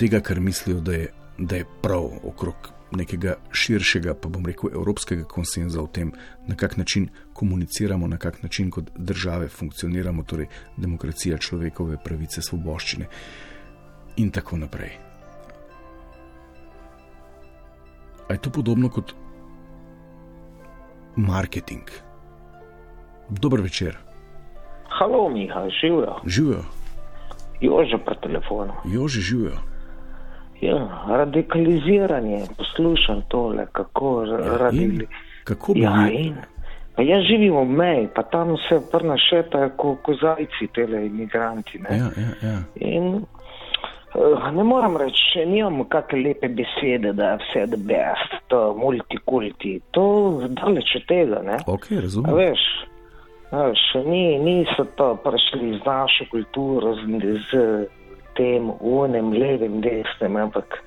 [0.00, 1.08] tega, kar mislijo, da je,
[1.38, 6.12] da je prav okrog nekega širšega, pa bom rekel, evropskega konsenza o tem,
[6.48, 13.06] na kak način komuniciramo, na kak način kot države funkcioniramo, torej demokracija, človekove pravice, svoboščine
[14.16, 14.96] in tako naprej.
[18.28, 19.12] A je to podobno kot
[21.16, 21.90] marketing?
[23.30, 23.96] Dober večer,
[24.88, 26.16] Halo, Miha, živijo.
[26.26, 26.64] živijo,
[27.60, 28.72] Jože pri telefonu.
[28.84, 29.69] jože živijo.
[30.60, 30.76] Ja,
[31.08, 35.06] radikaliziranje, poslušam tole, kako Ja, radili.
[35.44, 36.34] kako bi Ja, in.
[36.96, 41.78] Pa jaz živim v meji, pa tam se prnašetajo ko kozajci, tele imigranti.
[41.78, 41.96] Ne?
[41.96, 42.58] Ja, ja, ja.
[42.74, 43.06] In
[44.14, 49.80] uh, ne moram reči, nimam kakšne lepe besede, da je vse the best, to multikulti.
[49.90, 50.04] To
[50.48, 51.56] daleč od tega, ne?
[51.66, 52.34] Ok, A razumem.
[52.36, 52.60] veš,
[53.50, 57.00] a veš ni, niso to prišli z našo kulturo, z,
[57.50, 57.86] z
[58.36, 60.78] tem unem, levim, desnim, ampak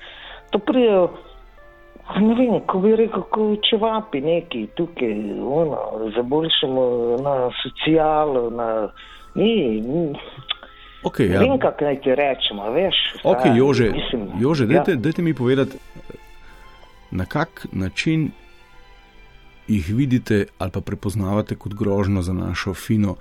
[0.50, 1.10] to prijo,
[2.20, 6.84] ne vem, ko bi rekel, ko čevapi neki tukaj, ono, za boljšemu
[7.22, 8.68] na socialo, na,
[9.34, 10.08] ni, ni
[11.04, 11.34] Okay, ja.
[11.34, 11.40] ja.
[11.40, 12.96] vem, kako naj ti rečem, a veš.
[13.24, 14.68] Ok, saj, Jože, mislim, Jože ja.
[14.68, 15.76] dajte, dajte mi povedati,
[17.10, 18.30] na kak način
[19.68, 23.16] jih vidite ali pa prepoznavate kot grožno za našo fino,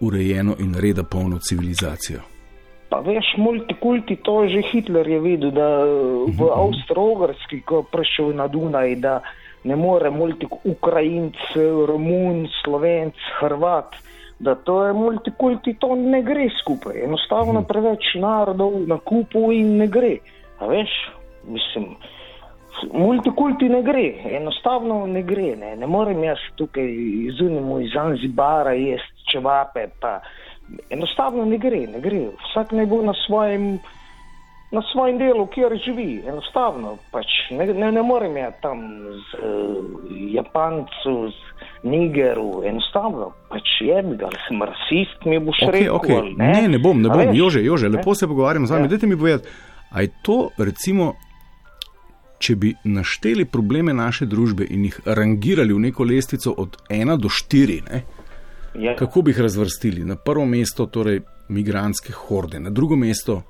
[0.00, 2.20] urejeno in reda polno civilizacijo.
[2.88, 5.84] Pa veš, multikulti, to je že Hitler je videl, da
[6.38, 9.20] v Avstralski, ko je prišel na Dunaj, da
[9.64, 11.34] ne more multi Ukrajinc,
[11.88, 13.96] Romun, Slovenc, Hrvat,
[14.38, 17.02] da to je multikulti, to ne gre skupaj.
[17.04, 20.18] Enostavno preveč narodov na kupu in ne gre.
[20.60, 20.92] A veš,
[21.48, 21.96] mislim.
[22.92, 25.56] Multikulti ne gre, enostavno ne gre.
[25.56, 26.88] Ne, ne morem jaz tukaj
[27.32, 30.20] izunimo iz Zanzibara jesti čevape, pa
[30.90, 32.26] enostavno ne gre, ne gre.
[32.50, 33.78] Vsak naj bo na svojem,
[34.70, 36.96] na svojem delu, kjer živi, enostavno.
[37.12, 39.84] Pač ne, ne, ne morem jaz tam z uh,
[40.34, 41.36] Japancu, z
[41.86, 43.30] Nigeru, enostavno.
[43.48, 45.94] Pač je mi ga, sem rasist, mi boš Okay, rekel.
[45.94, 46.18] okay.
[46.18, 46.52] ali Ne?
[46.52, 47.32] ne, ne bom, ne bom.
[47.34, 47.96] Jože, Jože, ne?
[47.96, 48.84] lepo se pogovarjam z vami.
[48.84, 48.88] Ja.
[48.88, 49.48] Dajte mi povedati,
[49.90, 51.14] a je to recimo.
[52.38, 57.28] Če bi našteli probleme naše družbe in jih rangirali v neko lestvico od 1 do
[57.28, 58.02] 4, ne,
[58.76, 58.92] Ja.
[58.96, 60.04] kako bi jih razvrstili?
[60.04, 63.42] Na prvo mesto, torej migranske horde, na drugo mesto,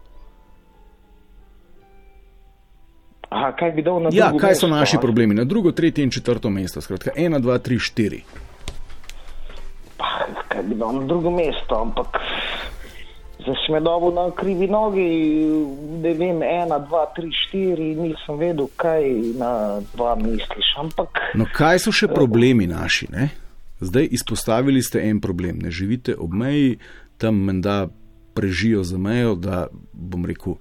[3.29, 5.01] Aha, kaj bi dal na ja, drugo kaj so mesto, naši a?
[5.01, 6.81] problemi, na drugo, tretje in četrto mesto.
[6.81, 8.21] Skratka, 1, 2, 3, 4.
[9.99, 10.07] Pa,
[10.49, 12.07] kaj bi dal na drugo mesto, ampak
[13.47, 15.07] za smedovo na krivi nogi,
[16.03, 19.05] ne vem, ena, dva, tri, štiri, nisem vedel, kaj
[19.39, 23.09] na dva misliš, ampak No, kaj so še problemi naši?
[23.13, 23.29] Ne?
[23.81, 25.61] Zdaj izpostavili ste en problem.
[25.63, 26.79] Ne živite ob meji,
[27.19, 27.89] tam menda
[28.35, 30.57] prežijo za mejo, da bom rekel,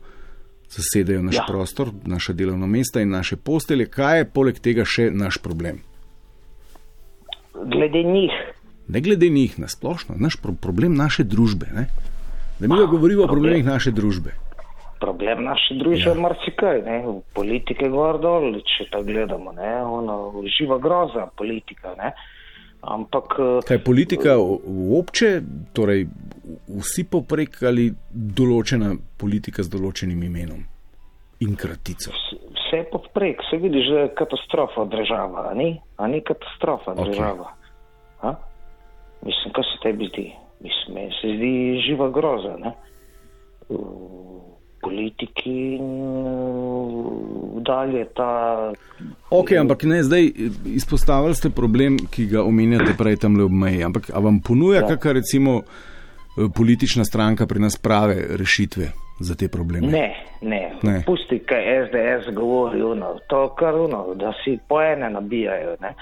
[0.70, 1.46] zasedajo naš ja.
[1.48, 3.86] prostor, naša delovna mesta in naše postelje.
[3.86, 5.80] Kaj je poleg tega še naš problem?
[7.56, 8.36] Glede njih.
[8.88, 11.72] Ne glede njih, na splošno, naš pro problem naše družbe.
[11.74, 11.88] Ne?
[12.60, 14.32] Da mi govorimo o problemih naše družbe.
[15.00, 16.22] Problem naše družbe je ja.
[16.22, 17.04] marsikaj, ne?
[17.36, 19.74] politike gor dol, če to gledamo, ne?
[19.84, 21.92] ono živa groza politika.
[22.00, 22.14] Ne?
[22.82, 23.36] Ampak.
[23.40, 24.38] Eh, Kaj politika
[25.00, 25.42] obče,
[25.74, 26.06] torej
[26.80, 30.64] vsi poprek ali določena politika z določenim imenom
[31.44, 32.14] in kratico?
[32.56, 37.12] Vse poprek, se vidi, že je katastrofa država, a ni, a ni katastrofa okay.
[37.12, 37.52] država.
[38.22, 38.34] A?
[39.26, 40.30] Mislim, kaj se tebi zdi?
[40.60, 42.58] Mislim, se zdi živa groza.
[42.58, 42.72] Ne?
[44.86, 48.72] politiki in uh, dalje ta.
[49.30, 50.30] Ok, ampak ne, zdaj
[50.66, 53.84] izpostavili ste problem, ki ga omenjate prej tam le ob meji.
[53.84, 54.88] Ampak vam ponuja ja.
[54.88, 59.88] kakšna recimo eh, politična stranka pri nas prave rešitve za te probleme?
[59.88, 60.08] Ne,
[60.42, 60.64] ne.
[60.84, 61.02] ne.
[61.08, 65.78] Pusti, kaj SDS govori, no, to kar uno, da si po ene nabijajo.
[65.82, 65.96] Ne.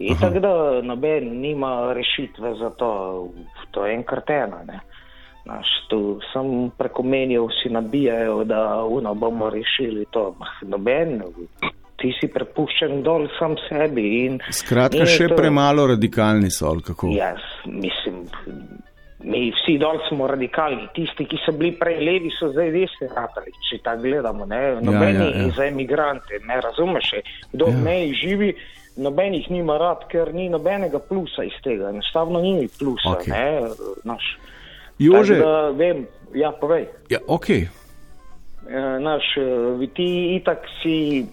[0.00, 3.28] In tako da noben nima rešitve za to,
[3.70, 4.62] to je enkrat ena.
[4.66, 4.80] Ne.
[5.44, 10.34] Naš, tu sem preko menil, vsi nabijajo, da uno, bomo rešili to.
[10.62, 11.20] Noben,
[12.00, 14.06] ti si prepuščen dol sam sebi.
[14.24, 17.12] In, Skratka, in še to, premalo radikalni so, ali kako?
[17.16, 18.24] Jaz mislim,
[19.22, 20.88] mi vsi dol smo radikalni.
[20.94, 24.46] Tisti, ki so bili prej levi, so zdaj res ratali, če tako gledamo.
[24.48, 24.60] Ne?
[24.80, 25.54] Nobeni ja, ja, ja.
[25.56, 27.14] za emigrante, ne razumeš,
[27.52, 27.80] kdo ja.
[27.84, 28.52] meji živi.
[29.00, 31.92] Noben jih nima rad, ker ni nobenega plusa iz tega.
[31.94, 33.14] Enostavno ni plusa.
[33.16, 34.16] Okay.
[35.00, 36.04] Jože, da vem,
[36.36, 36.88] ja, povej.
[37.08, 37.48] Ja, ok.
[37.50, 37.62] E,
[39.00, 41.24] naš, e, ti itak si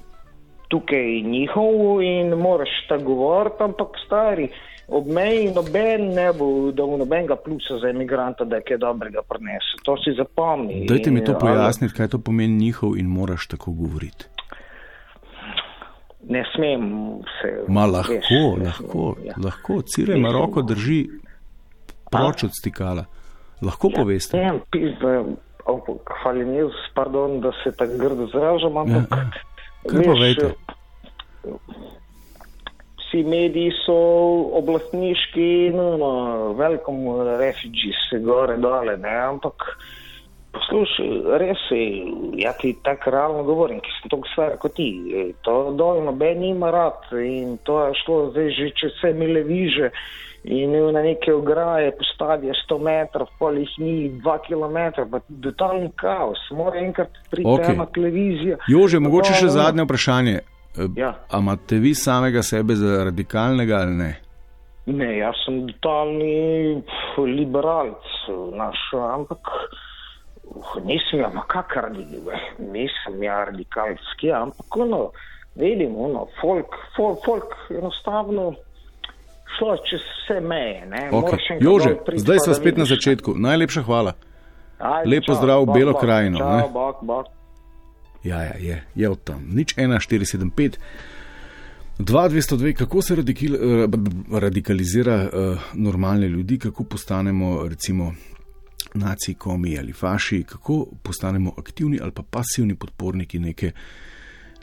[0.71, 4.47] tukaj njihov in moraš ta govoriti, ampak stari,
[4.87, 9.81] ob meji noben ne bo dal nobenega plusa za emigranta, da je kaj dobrega prinese.
[9.83, 10.85] To si zapomni.
[10.87, 14.25] Dajte mi to pojasniti, kaj to pomeni njihov in moraš tako govoriti.
[16.29, 16.81] Ne smem
[17.41, 17.51] se.
[17.67, 19.33] Ma lahko, veš, lahko, ja.
[19.43, 19.81] lahko.
[19.81, 21.05] Cire ima roko drži
[22.11, 23.05] proč od stikala.
[23.61, 24.37] Lahko ja, poveste.
[24.37, 25.23] Ne, pizda,
[26.23, 29.11] hvala Nils, pardon, da se tako grdo zražam, ampak.
[29.11, 29.29] Ja.
[29.91, 30.51] Kaj povejte?
[33.07, 33.95] Vsi mediji so
[34.59, 36.09] oblastniški, no, no
[36.59, 37.05] velikom
[37.39, 39.63] refugi se gore dole, ne, ampak
[40.57, 41.81] poslušaj, res je,
[42.41, 44.89] ja ti tako realno govorim, ki sem toliko star kot ti,
[45.45, 49.91] to dol noben ima rad in to je šlo zdaj že čez vse mile viže
[50.43, 54.77] in na neke ograje postavijo 100 metrov, pol jih ni 2 km,
[55.11, 57.75] pa totalni kaos, mora enkrat priti okay.
[57.77, 58.57] na televizijo.
[58.67, 60.39] Jože, mogoče še zadnje vprašanje.
[60.77, 61.13] E, ja.
[61.31, 64.15] A imate vi samega sebe za radikalnega ali ne?
[64.85, 66.81] Ne, jaz sem totalni
[67.17, 68.05] liberalc,
[68.55, 69.49] naš, ampak
[70.85, 75.09] nisem ja, kak radikalski, nisem ja radikalski, ampak ono,
[75.55, 78.53] vidim, ono, folk, folk, folk enostavno
[79.57, 80.87] šlo čez vse meje.
[81.11, 81.57] Okay.
[81.59, 83.33] Jože, zdaj smo spet na začetku.
[83.35, 84.13] Najlepša hvala.
[84.79, 86.37] Ajde, Lepo čau, zdrav v Belo bok, krajino.
[86.37, 87.36] Čau, bok, bok.
[88.23, 89.45] Ja, ja, je, je od tam.
[89.53, 90.77] Nič 1475.
[91.99, 93.87] 2202, kako se radikal, eh,
[94.39, 98.13] radikalizira uh, normalne ljudi, kako postanemo recimo
[98.93, 103.71] naci, komi ali faši, kako postanemo aktivni ali pa pasivni podporniki neke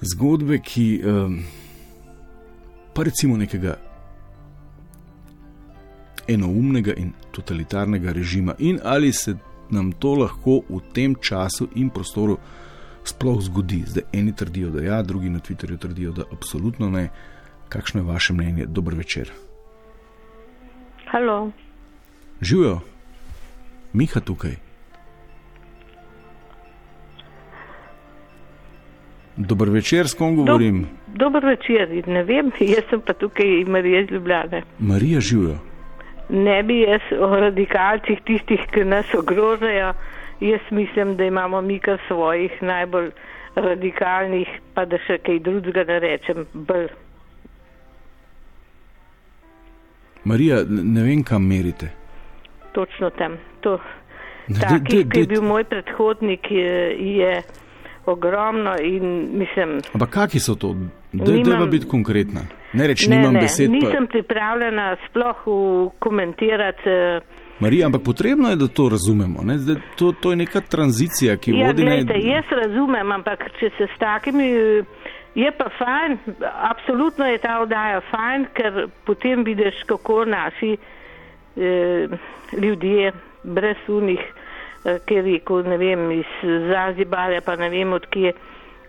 [0.01, 1.41] zgodbe, ki um,
[2.95, 3.77] pa recimo nekega
[6.29, 9.37] enoumnega in totalitarnega režima, in ali se
[9.71, 12.39] nam to lahko v tem času in prostoru
[13.05, 13.83] sploh zgodi.
[13.87, 17.09] Zdaj eni trdijo, da ja, drugi na Twitterju trdijo, da absolutno ne.
[17.69, 18.67] Kakšno je vaše mnenje?
[18.67, 19.31] Dobro večer.
[21.07, 21.51] Halo.
[22.41, 22.81] Živijo,
[23.93, 24.57] Miha tukaj.
[29.37, 30.83] Dober večer, s kom govorim?
[30.83, 34.63] Do, dober večer, ne vem, jaz sem pa tukaj, Marija iz Ljubljane.
[34.79, 35.59] Marija živijo
[36.29, 39.93] ne bi jaz o radikalcih tistih, ki nas ogrožajo.
[40.41, 43.11] Jaz mislim, da imamo mi kar svojih najbolj
[43.55, 46.47] radikalnih, pa da še kaj drugega ne rečem.
[46.53, 46.89] Bolj.
[50.25, 51.91] Marija, ne vem, kam merite.
[52.73, 53.37] Točno tam.
[53.61, 53.79] To,
[54.61, 57.43] taki, ki je bil moj predhodnik, je, je
[58.07, 59.79] ogromno in mislim.
[59.95, 60.75] Ampak kaki so to?
[61.13, 62.41] Dajva biti konkretna.
[62.73, 63.71] Ne reči, ne, nimam ne, besed.
[63.71, 64.11] Nisem pa...
[64.11, 65.45] pripravljena sploh
[65.99, 66.91] komentirati.
[66.91, 67.21] Eh,
[67.61, 69.43] Marija, ampak potrebno je, da to razumemo.
[69.57, 71.97] Zdaj, to, to je neka tranzicija, ki ja, vodi na.
[71.97, 72.21] Ne...
[72.23, 74.49] Jaz razumem, ampak če se s takimi.
[75.35, 76.19] Je pa fajn,
[76.71, 82.09] absolutno je ta oddaja fajn, ker potem vidiš, kako naši eh,
[82.63, 84.21] ljudje brez unih
[84.85, 86.31] eh, ki je rekel, ne vem, iz
[86.71, 88.33] Zanzibarja, pa ne vem odkje,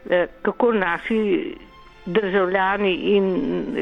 [0.09, 1.55] eh, kako naši
[2.05, 3.25] državljani in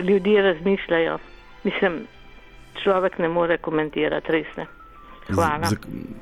[0.07, 1.17] ljudje razmišljajo.
[1.63, 2.07] Mislim,
[2.83, 4.67] človek ne more komentirati, res ne.
[5.29, 5.67] Hvala.
[5.67, 5.77] Z, z,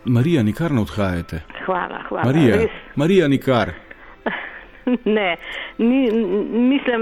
[0.05, 1.41] Marija, nikar ne odhajate.
[1.65, 2.25] Hvala, hvala.
[2.25, 3.73] Marija, Marija nikar.
[5.05, 5.37] Ne,
[5.77, 6.11] ni,
[6.51, 7.01] mislim.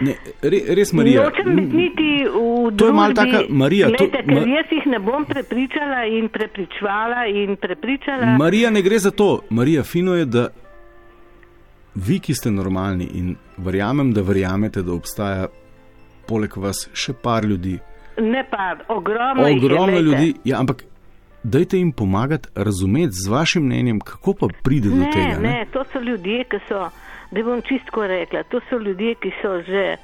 [0.00, 1.24] Ne, re, res, Marija.
[1.24, 3.90] Nočem niti v to je malo taka, Marija.
[3.92, 8.36] Glede, to, ma, jaz jih ne bom prepričala in prepričvala in prepričala.
[8.38, 9.40] Marija, ne gre za to.
[9.50, 10.48] Marija, fino je, da
[11.94, 15.46] vi, ki ste normalni in verjamem, da verjamete, da obstaja
[16.26, 17.78] poleg vas še par ljudi.
[18.20, 20.34] Ne pa, ogromno, ogromno je, ljudi.
[20.44, 20.84] Ja, ampak
[21.42, 25.40] dajte jim pomagati razumeti z vašim mnenjem, kako pa pride ne, do tega.
[25.40, 26.90] Ne, ne, to so ljudje, ki so
[27.30, 29.96] da bom čistko rekla, to so ljudje, ki so že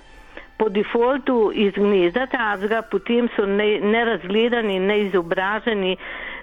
[0.58, 5.96] po defaultu iz gnezda tazga, potem so ne, nerazgledani, neizobraženi.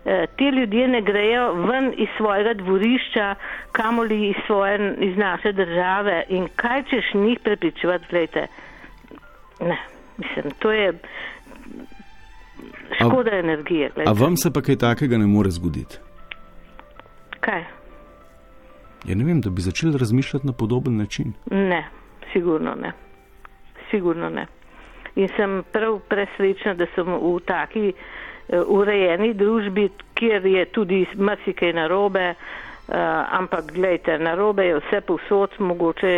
[0.06, 3.36] E, ti ljudje ne grejo ven iz svojega dvorišča,
[3.72, 8.48] kamoli iz, svoje, iz naše države in kaj češ njih prepričevati, gledajte.
[9.60, 9.78] Ne,
[10.18, 10.94] mislim, to je
[12.96, 13.90] škoda a, energije.
[13.96, 14.10] Gledajte.
[14.10, 15.98] A vam se pa kaj takega ne more zgoditi?
[17.40, 17.64] Kaj?
[19.06, 21.34] Ja, ne vem, da bi začeli razmišljati na podoben način.
[21.52, 21.86] Ne,
[22.34, 22.92] sigurno ne.
[23.92, 24.48] Sigurno ne.
[25.16, 31.74] In sem prav presrečna, da sem v taki uh, urejeni družbi, kjer je tudi marsikaj
[31.74, 32.34] narobe,
[32.88, 36.14] ampak gledajte, narobe je vse povsod, mogoče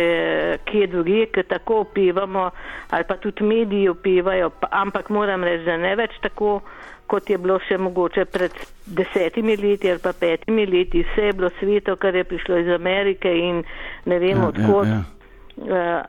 [0.64, 2.50] kje druge, ki tako opevamo,
[2.90, 6.60] ali pa tudi mediji opevajo, pa, ampak moram reči, da ne več tako
[7.06, 8.54] kot je bilo še mogoče pred
[8.98, 11.04] desetimi leti ali pa petimi leti.
[11.06, 13.62] Vse je bilo sveto, kar je prišlo iz Amerike in
[14.06, 14.90] ne vem ja, odkot.
[14.90, 15.80] Ja, ja.
[15.80, 16.00] uh,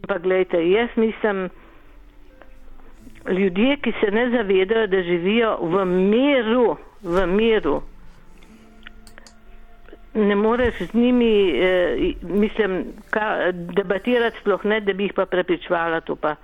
[0.00, 1.48] ampak gledajte, jaz mislim,
[3.28, 7.80] ljudje, ki se ne zavedajo, da živijo v miru, v miru.
[10.14, 16.00] Ne moreš z njimi, eh, mislim, ka, debatirati sploh ne, da bi jih pa prepričvala
[16.00, 16.34] to pa.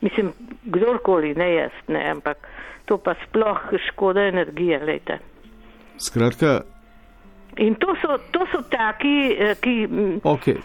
[0.00, 0.32] Mislim,
[0.64, 2.48] kdorkoli, ne jaz, ne, ampak
[2.84, 3.58] to pa sploh
[3.88, 5.18] škoda energije, lejte.
[5.98, 6.60] Skratka.
[7.56, 9.88] In to so, to so taki, eh, ki.
[10.22, 10.60] Okay.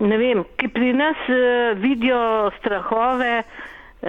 [0.00, 4.08] Ne vem, ki pri nas uh, vidijo strahove uh,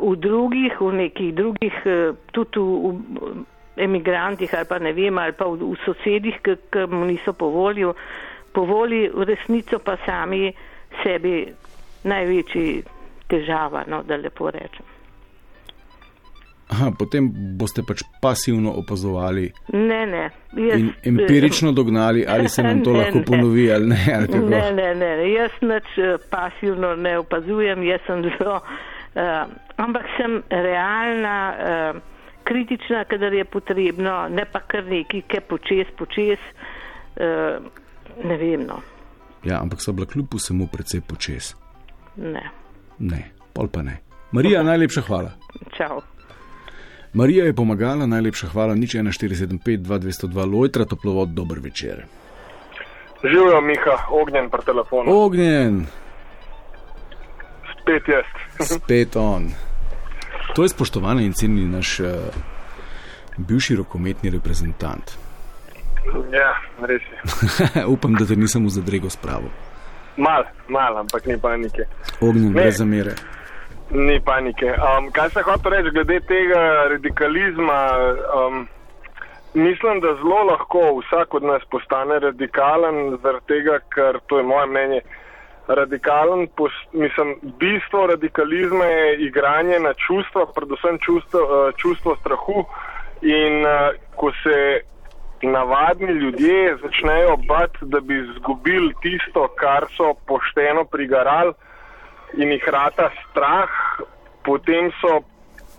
[0.00, 3.34] v drugih, v nekih drugih, uh, tudi v, v
[3.76, 7.94] emigrantih ali pa ne vem, ali pa v, v sosedih, ki mu niso po volju,
[8.52, 10.52] po volji v resnico pa sami
[11.02, 11.44] sebi
[12.04, 12.82] največji
[13.28, 14.96] težava, no, da lepo rečem.
[16.66, 19.44] Aha, potem boste pač pasivno opazovali.
[19.70, 20.24] Ne, ne.
[20.58, 23.24] Jaz, in empirično dognali, ali se nam to ne, lahko ne.
[23.24, 24.00] ponovi ali ne.
[24.14, 25.12] Ali ne, ne, ne.
[25.30, 28.58] Jaz nič eh, pasivno ne opazujem, jaz sem zelo.
[29.16, 29.46] Uh,
[29.80, 32.15] ampak sem realna, uh,
[32.46, 36.42] kritična, kadar je potrebno, ne pa kar neki, ki počes, počes.
[37.16, 37.64] Uh,
[38.24, 38.66] ne vem.
[38.66, 38.80] No.
[39.44, 41.54] Ja, ampak so bila kljub vsemu precej počes.
[42.16, 42.50] Ne.
[42.98, 43.22] Ne,
[43.52, 43.98] pol pa ne.
[44.32, 45.30] Marija, najlepša hvala.
[45.76, 46.00] Čau.
[47.16, 52.04] Marija je pomagala, najlepša hvala, nič 1475, 2202, Lojtra, toplovod, dober večer.
[53.22, 55.14] Živijo, Miha, ognjen pri telefonu.
[55.24, 55.86] Ognjen.
[57.72, 58.28] Spet jaz.
[58.68, 59.48] Spet on.
[60.56, 62.06] To je spoštovane in cenjeni naš uh,
[63.36, 65.12] bivši rokometni reprezentant.
[66.32, 67.86] Ja, res je.
[67.94, 69.50] Upam, da te nisem v zadrego spravil.
[70.16, 71.84] Mal, mal, ampak ni panike.
[72.20, 73.12] Ognjen, brez zamere.
[73.90, 74.72] Ni panike.
[74.80, 76.62] Um, kaj se hoče reči glede tega
[76.94, 77.80] radikalizma?
[78.38, 78.66] Um,
[79.54, 84.66] mislim, da zelo lahko vsak od nas postane radikalen, zaradi tega, ker to je moje
[84.66, 85.00] mnenje.
[85.68, 86.48] Radikalen,
[86.92, 92.64] mislim, bistvo radikalizma je igranje na čustva, predvsem čustvo, uh, čustvo strahu.
[93.22, 94.80] In uh, ko se
[95.42, 101.52] navadni ljudje začnejo bati, da bi izgubili tisto, kar so pošteno prigarali,
[102.36, 103.70] in jih rata strah,
[104.44, 105.20] potem so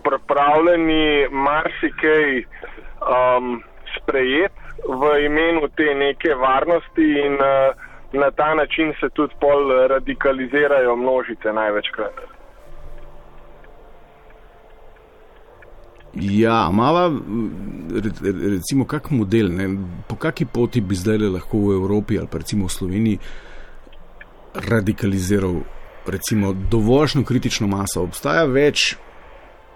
[0.03, 3.63] pripravljeni marsikaj um,
[3.97, 4.55] sprejeti
[4.88, 7.75] v imenu te neke varnosti in uh,
[8.14, 12.14] na ta način se tudi pol radikalizirajo množice največkrat.
[16.14, 17.14] Ja, malo,
[18.51, 19.68] recimo, kak model, ne?
[20.08, 23.20] po kakšni poti bi zdaj lahko v Evropi ali pa recimo v Sloveniji
[24.70, 25.62] radikaliziral
[26.08, 28.95] recimo, dovoljšno kritično maso, obstaja več,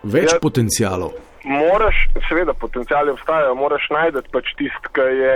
[0.04, 1.16] več ja, potencijalov.
[1.44, 1.98] Moraš,
[2.30, 5.36] seveda, potencijali obstajajo, moraš najti pač tisto, kar je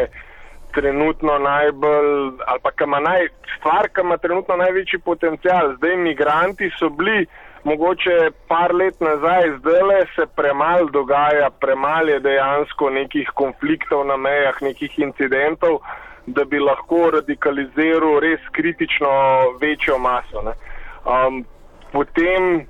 [0.76, 2.12] trenutno najbolj,
[2.46, 5.74] ali pa ima naj, stvar, ki ima trenutno največji potencijal.
[5.78, 7.26] Zdaj, imigranti so bili
[7.64, 14.62] mogoče par let nazaj, zdaj se premalo dogaja, premalo je dejansko nekih konfliktov na mejah,
[14.62, 15.80] nekih incidentov,
[16.28, 19.10] da bi lahko radikaliziral res kritično
[19.62, 20.42] večjo maso.
[20.46, 21.46] Um,
[21.92, 22.66] potem,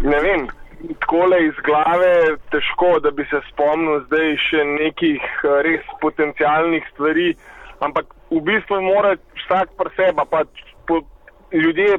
[0.00, 0.46] ne vem,
[0.88, 7.34] takole iz glave težko, da bi se spomnil zdaj še nekih eh, res potencijalnih stvari,
[7.80, 10.44] ampak v bistvu mora vsak pri sebi, pa
[10.86, 11.00] po,
[11.52, 11.98] ljudje,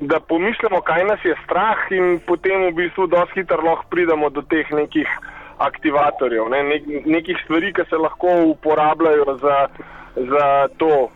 [0.00, 4.42] da pomislimo, kaj nas je strah in potem v bistvu dosti hitro lahko pridemo do
[4.42, 5.08] teh nekih
[5.66, 9.58] aktivatorjev, ne, nek, nekih stvari, ki se lahko uporabljajo za
[10.16, 11.10] za to uh,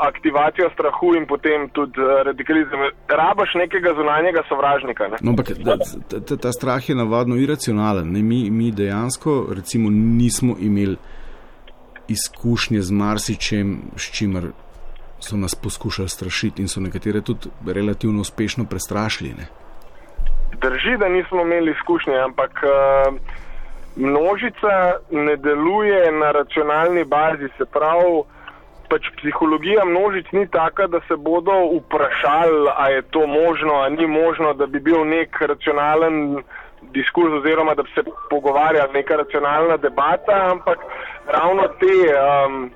[0.00, 2.80] aktivacijo strahu in potem tudi uh, radikalizem.
[3.08, 5.08] Rabaš nekega zunanjega sovražnika.
[5.08, 5.16] Ne?
[5.20, 5.76] No, ampak ta,
[6.20, 8.06] ta, ta strah je navadno iracionalen.
[8.06, 10.96] Mi, mi dejansko recimo, nismo imeli
[12.08, 14.50] izkušnje z marsičem, s čimer
[15.20, 19.30] so nas poskušali strašiti in so nekatere tudi relativno uspešno prestrašili.
[19.30, 19.46] Ne?
[20.62, 22.50] Drži, da nismo imeli izkušnje, ampak.
[22.62, 23.18] Uh,
[23.96, 28.22] Množica ne deluje na racionalni bazi, se pravi,
[28.90, 34.06] pač psihologija množic ni taka, da se bodo vprašali, a je to možno, a ni
[34.06, 36.42] možno, da bi bil nek racionalen
[36.92, 40.78] diskurs oziroma da bi se pogovarjali neka racionalna debata, ampak
[41.26, 42.70] ravno te um,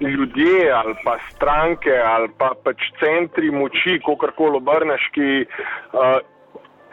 [0.00, 6.18] ljudje ali pa stranke ali pa pač centri moči, kakorkoli obrneš, ki uh,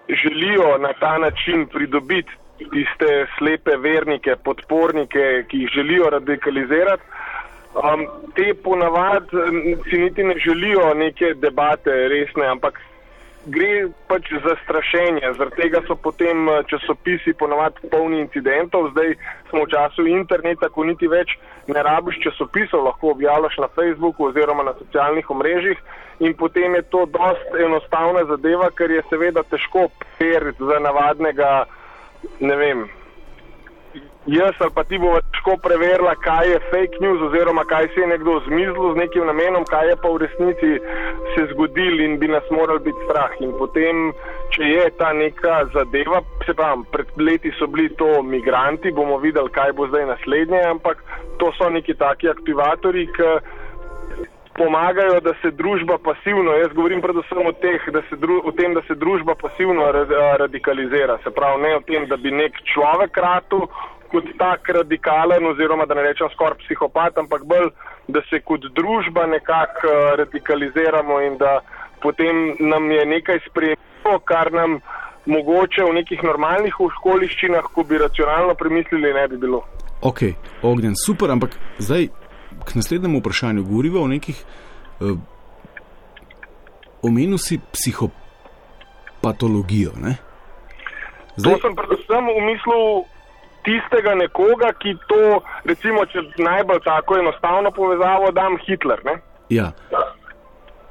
[0.10, 2.32] želijo na ta način pridobiti
[2.72, 7.04] tiste slepe vernike, podpornike, ki jih želijo radikalizirati.
[7.70, 8.06] Um,
[8.36, 9.28] te ponavadi
[9.90, 12.80] si niti ne želijo neke debate resne, ampak
[13.46, 15.34] gre pač za strašenje.
[15.38, 18.90] Zaradi tega so potem uh, časopisi ponavadi polni incidentov.
[18.92, 19.16] Zdaj
[19.50, 21.38] smo v času interneta, ko niti več
[21.68, 25.78] ne rabiš časopisov, lahko objavljaš na Facebooku oziroma na socialnih omrežjih
[26.20, 29.88] in potem je to dost enostavna zadeva, ker je seveda težko
[30.18, 31.66] periti za navadnega,
[32.40, 32.88] ne vem,
[34.28, 38.08] jaz ali pa ti bo težko preverila, kaj je fake news oziroma kaj si je
[38.08, 40.72] nekdo zmizlil z nekim namenom, kaj je pa v resnici
[41.36, 43.34] se zgodil in bi nas moral biti strah.
[43.40, 44.12] In potem,
[44.56, 49.50] če je ta neka zadeva, se pravim, pred leti so bili to migranti, bomo videli,
[49.50, 51.04] kaj bo zdaj naslednje, ampak
[51.40, 53.32] to so neki taki aktivatori, ki
[54.60, 58.84] pomagajo, da se družba pasivno, jaz govorim predvsem o, teh, da dru, o tem, da
[58.88, 59.88] se družba pasivno
[60.44, 61.18] radikalizira.
[61.24, 63.64] Se pravi, ne o tem, da bi nek človek ratu
[64.12, 67.70] kot tak radikalen oziroma da ne rečem skoraj psihopat, ampak bolj,
[68.08, 71.60] da se kot družba nekako eh, radikaliziramo in da
[72.02, 74.80] potem nam je nekaj sprejemljivo, kar nam
[75.26, 79.62] mogoče v nekih normalnih okoliščinah, ko bi racionalno premislili, ne bi bilo.
[80.02, 80.24] Ok,
[80.64, 82.08] ognjen, super, ampak zdaj
[82.66, 83.64] k naslednjemu vprašanju.
[83.64, 84.46] Govorimo o nekih.
[85.00, 85.18] Uh,
[87.02, 89.92] Omenil si psihopatologijo.
[91.36, 91.54] Zdaj...
[91.54, 93.06] To sem predvsem v mislu
[93.64, 99.00] tistega nekoga, ki to, recimo, če najbolj tako enostavno povezavo, da je Hitler.
[99.06, 99.22] Ne?
[99.50, 99.72] Ja.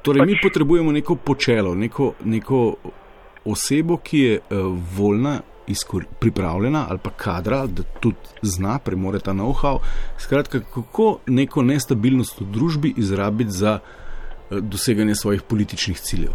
[0.01, 0.27] Torej, pač...
[0.27, 2.75] mi potrebujemo neko počelo, neko, neko
[3.45, 4.43] osebo, ki je uh,
[4.97, 5.48] voljna, izkor,
[6.19, 9.79] pripravljena ali pa kadra, da tudi zna, premore ta know-how.
[10.17, 13.99] Skratka, kako neko nestabilnost v družbi izrabiti za uh,
[14.49, 16.31] doseganje svojih političnih ciljev.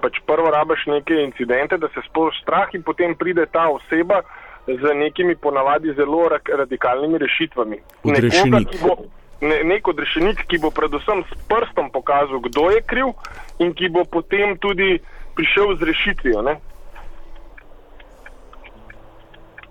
[0.00, 4.22] Pač prvo rabiš neke incidente, da se sproži strah, in potem pride ta oseba,
[4.66, 7.78] z nekimi ponavadi zelo radikalnimi rešitvami.
[8.02, 8.68] Odrešenik.
[9.40, 13.12] Ne, nek odrešenik, ki bo predvsem s prstom pokazal, kdo je kriv
[13.58, 14.98] in ki bo potem tudi
[15.36, 16.42] prišel z rešitvijo.
[16.42, 16.56] Ne?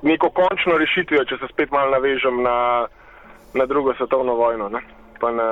[0.06, 2.86] Neko končno rešitvijo, če se spet malo navežem na,
[3.53, 4.82] na drugo svetovno vojno, ne?
[5.20, 5.47] pa na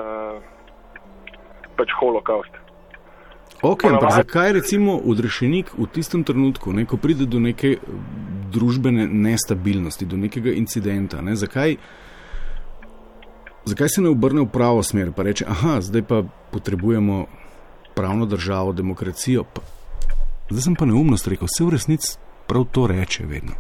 [1.77, 2.53] pač holokaust.
[3.63, 7.77] Ok, ampak zakaj recimo odrešenik v tistem trenutku, ne, ko pride do neke
[8.51, 11.77] družbene nestabilnosti, do nekega incidenta, ne, zakaj,
[13.63, 17.23] zakaj se ne obrne v pravo smer, pa reče, aha, zdaj pa potrebujemo
[17.95, 19.47] pravno državo, demokracijo.
[19.47, 19.63] Pa,
[20.51, 22.17] zdaj sem pa neumnost rekel, vse v resnici
[22.51, 23.55] prav to reče vedno.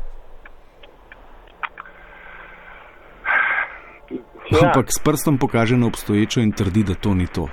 [4.53, 4.69] Ja.
[4.69, 7.47] Ampak s prstom pokaže na obstoječo in trdi, da to ni to.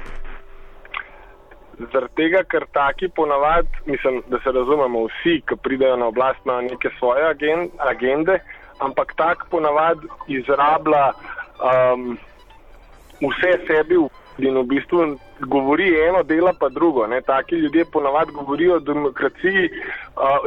[1.93, 6.61] Zaradi tega, ker taki ponavadi, mislim, da se razumemo vsi, ki pridejo na oblast na
[6.61, 7.25] neke svoje
[7.79, 8.39] agende,
[8.79, 12.19] ampak tak ponavadi izrablja um,
[13.21, 13.97] vse sebi
[14.39, 15.17] in v bistvu
[15.47, 17.07] govori eno, dela pa drugo.
[17.07, 17.21] Ne.
[17.21, 19.71] Taki ljudje ponavadi govorijo o demokraciji,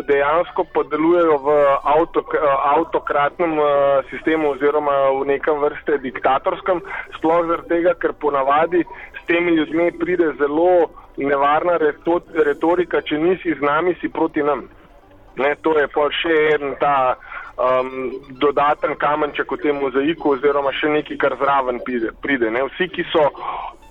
[0.07, 2.35] dejansko pa delujejo v avtok,
[2.75, 3.57] avtokratnem
[4.09, 6.81] sistemu oziroma v nekem vrste diktatorskem,
[7.17, 8.83] sploh zaradi tega, ker ponavadi
[9.17, 11.77] s temi ljudmi pride zelo nevarna
[12.45, 14.67] retorika, če nisi z nami, si proti nam.
[15.37, 17.15] Ne, to je pa še en ta
[17.57, 22.51] um, dodaten kamenček v tem mozaiku, oziroma še nekaj, kar zraven pride.
[22.53, 22.67] Ne.
[22.69, 23.25] Vsi, ki so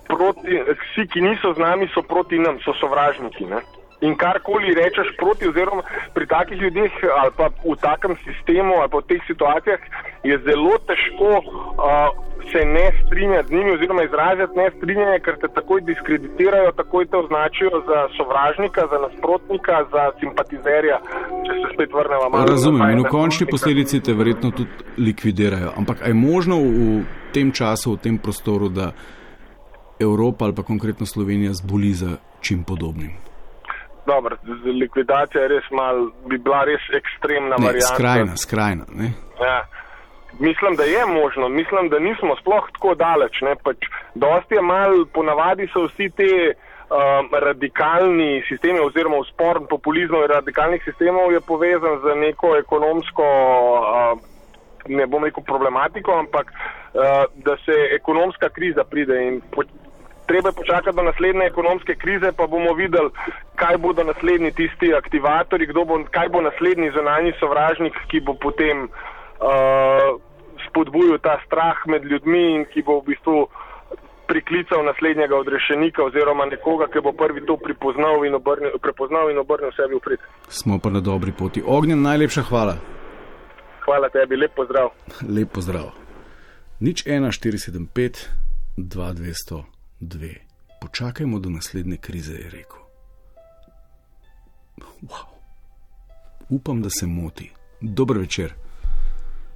[0.07, 3.45] proti, vsi, ki niso z nami, so proti nam, so sovražniki.
[3.45, 3.61] Ne.
[4.03, 5.83] In karkoli rečeš proti, oziroma
[6.13, 6.91] pri takih ljudeh
[7.21, 9.79] ali pa v takem sistemu ali pa v teh situacijah,
[10.23, 15.47] je zelo težko uh, se ne strinjati z njimi oziroma izraziti ne strinjanje, ker te
[15.47, 20.97] takoj diskreditirajo, takoj te označijo za sovražnika, za nasprotnika, za simpatizerja,
[21.45, 22.45] če se spet vrnemo malo.
[22.45, 25.73] Razumem in v končni posledici te verjetno tudi likvidirajo.
[25.77, 28.91] Ampak je možno v tem času, v tem prostoru, da
[30.03, 33.11] Evropa ali pa konkretno Slovenija zboli za čim podobnim?
[34.05, 34.37] Dobro,
[34.79, 37.95] likvidacija res mal, bi bila res ekstremna ne, varianta.
[37.95, 38.85] Skrajna, skrajna.
[39.39, 39.63] Ja.
[40.39, 43.39] Mislim, da je možno, mislim, da nismo sploh tako daleč.
[43.63, 43.77] Pač,
[44.15, 46.29] dosti je mal, ponavadi so vsi te
[46.93, 53.27] um, radikalni sistemi oziroma usporn populizmov in radikalnih sistemov je povezan z neko ekonomsko,
[53.79, 54.19] uh,
[54.87, 59.41] ne bom rekel problematiko, ampak uh, da se ekonomska kriza pride in
[60.27, 63.09] treba je počakati do naslednje ekonomske krize, pa bomo videli,
[63.55, 70.19] kaj bodo naslednji tisti aktivatori, bo, kaj bo naslednji zunanji sovražnik, ki bo potem uh,
[70.67, 73.47] spodbujal ta strah med ljudmi in ki bo v bistvu
[74.27, 79.71] priklical naslednjega odrešenika oziroma nekoga, ki bo prvi to prepoznal in obrnil, prepoznal in obrnil
[79.75, 80.19] sebi v prid.
[80.47, 81.63] Smo pa na dobri poti.
[81.65, 82.77] Ognjen, najlepša hvala.
[83.83, 84.95] Hvala tebi, lep pozdrav.
[85.27, 85.91] Lep pozdrav.
[86.79, 88.31] Nič 1475
[88.77, 89.72] 2200
[90.07, 90.33] dve.
[90.81, 92.79] Počakajmo do naslednje krize, je rekel.
[95.01, 95.25] Wow.
[96.49, 97.51] Upam, da se moti.
[97.81, 98.53] Dober večer.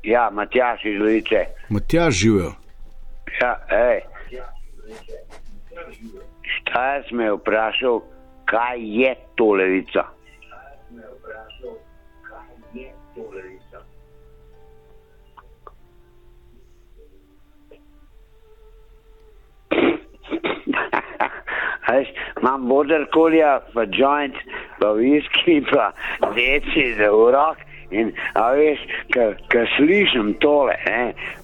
[0.04, 1.46] Ja, Matjaš iz Levice.
[1.70, 2.54] Matjaš živijo.
[3.42, 4.02] Ja, hej.
[6.42, 8.02] Šta si me vprašal,
[8.46, 10.04] kaj je to levica?
[22.48, 24.36] Imam boder kolja, pa joint,
[24.80, 25.92] pa viski, pa
[26.36, 27.58] deci za urok.
[27.92, 28.82] In, a veš,
[29.48, 30.74] ko slišim tole,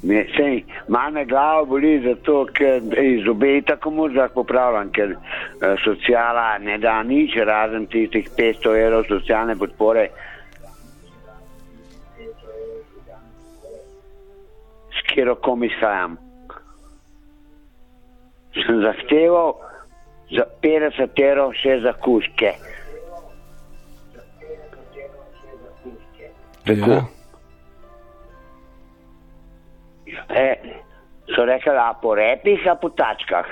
[0.03, 0.57] ne, sej,
[0.91, 6.75] malo me glava boli zato, ker iz obej tako možno popravljam, ker uh, sociala ne
[6.83, 10.09] da nič, razen tistih 500 evrov socialne podpore.
[14.91, 16.19] S kero komisajam.
[18.53, 19.55] Sem zahteval
[20.31, 22.53] za 50 evrov še za kuške.
[26.63, 26.91] Tako.
[26.91, 27.05] Ja.
[30.29, 30.55] E,
[31.35, 33.45] so rekli, a po repih, a po tačkah.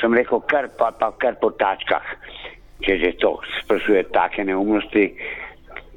[0.00, 2.06] Sem rekel, kar pa, pa kar po tačkah.
[2.80, 5.10] Če že to sprašuje take neumnosti,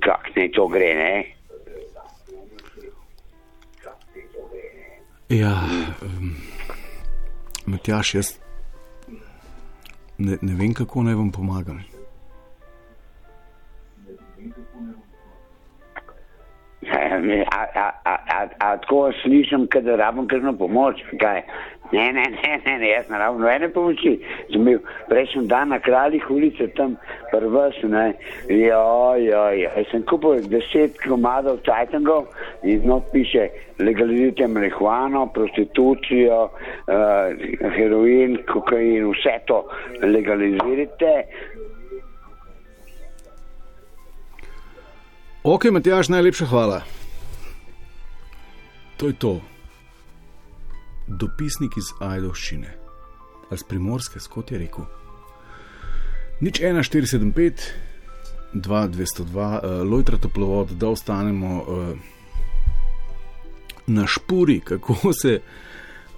[0.03, 1.13] kak ne to gre, ne?
[5.31, 5.53] Ja,
[6.03, 6.35] um,
[7.65, 8.42] Matjaš, jaz
[10.25, 11.79] ne, ne vem, kako naj vam pomagam.
[18.59, 21.01] Tako slišim, da rabim kakšno pomoč.
[21.19, 21.41] Kaj?
[21.93, 24.15] Ne, ne, ne, ne, ne, jaz ne rabim nobene pomoči.
[25.09, 26.95] Prejšnji dan na kraljih ulice tam
[27.29, 28.07] prvs, ne,
[28.49, 29.69] jo, jo, jo.
[29.77, 32.31] Jaz sem kupil deset komadov tajtangov
[32.63, 33.45] in not piše
[33.77, 39.61] legalizirajte marihuano, prostitucijo, uh, heroin, kokain, vse to
[40.01, 41.13] legalizirajte.
[45.43, 46.81] Ok, Matjaš, najlepša hvala.
[48.97, 49.52] To je to.
[51.07, 52.73] Dopisnik iz Ajdovščine,
[53.49, 54.85] ali iz Primorske, kot je rekel.
[56.41, 57.67] Nič 1475,
[58.53, 61.97] 2202, uh, Lojtra toplovod, da ostanemo uh,
[63.87, 65.39] na špuri, kako se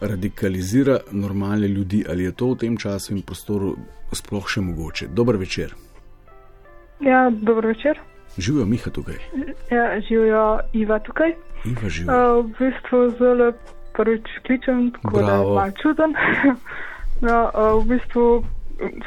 [0.02, 3.76] radikalizira normalne ljudi, ali je to v tem času in prostoru
[4.12, 5.08] sploh še mogoče.
[5.08, 5.74] Dober večer.
[7.02, 8.00] Ja, dober večer.
[8.38, 9.16] Živijo Miha tukaj.
[9.72, 11.36] Ja, živijo Iva tukaj.
[11.66, 12.10] Iva živi.
[12.10, 13.52] Uh, v bistvu zelo
[13.98, 16.16] prvič kličem, tako da je malo čuden.
[17.26, 18.44] no, uh, v bistvu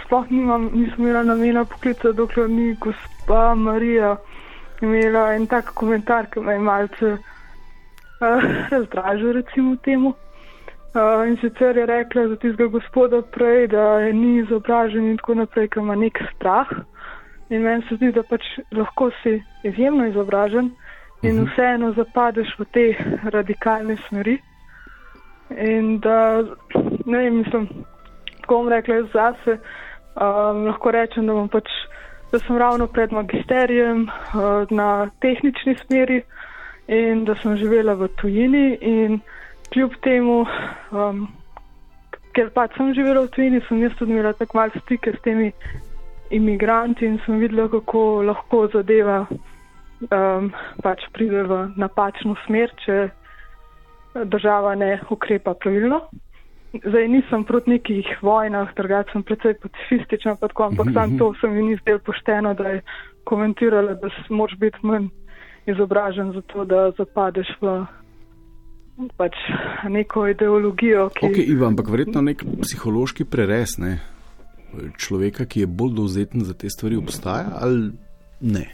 [0.05, 4.17] sploh nimam, nisem imela namena poklica, dokler ni gospa Marija
[4.81, 10.15] imela en tak komentar, ki me je malce uh, razdražil, recimo temu.
[10.95, 15.35] Uh, in sicer je rekla za tistega gospoda prej, da je ni izobražen in tako
[15.35, 16.71] naprej, ker ima nek strah.
[17.51, 20.71] In meni se zdi, da pač lahko si izjemno izobražen
[21.23, 21.53] in uh -huh.
[21.53, 22.87] vseeno zapadeš v te
[23.25, 24.39] radikalne smeri.
[25.51, 26.43] In da,
[27.05, 27.69] ne vem, mislim,
[28.41, 29.59] tako bom rekla zase,
[30.21, 31.71] um, lahko rečem, da, pač,
[32.33, 36.23] da sem ravno pred magisterijem uh, na tehnični smeri
[36.89, 39.21] in da sem živela v tujini in
[39.73, 40.45] kljub temu,
[40.93, 41.27] um,
[42.37, 45.53] ker pač sem živela v tujini, sem jaz tudi imela tako malo stike s temi
[46.31, 53.09] imigranti in sem videla, kako lahko zadeva um, pač pride v napačno smer, če
[54.25, 56.01] država ne ukrepa pravilno.
[56.85, 60.95] Zdaj nisem proti nekih vojnah, drugače sem precej pacifistična, tako, ampak mm -hmm.
[60.95, 62.83] sam to se mi ni zdelo pošteno, da je
[63.25, 65.07] komentirala, da moraš biti manj
[65.67, 67.87] izobražen za to, da zapadeš v
[69.17, 69.33] pač
[69.89, 71.09] neko ideologijo.
[71.09, 71.27] Ki...
[71.27, 73.99] Ok, Ivan, ampak verjetno nek psihološki preres ne?
[74.97, 77.93] človeka, ki je bolj dovzeten za te stvari, obstaja ali
[78.41, 78.67] ne?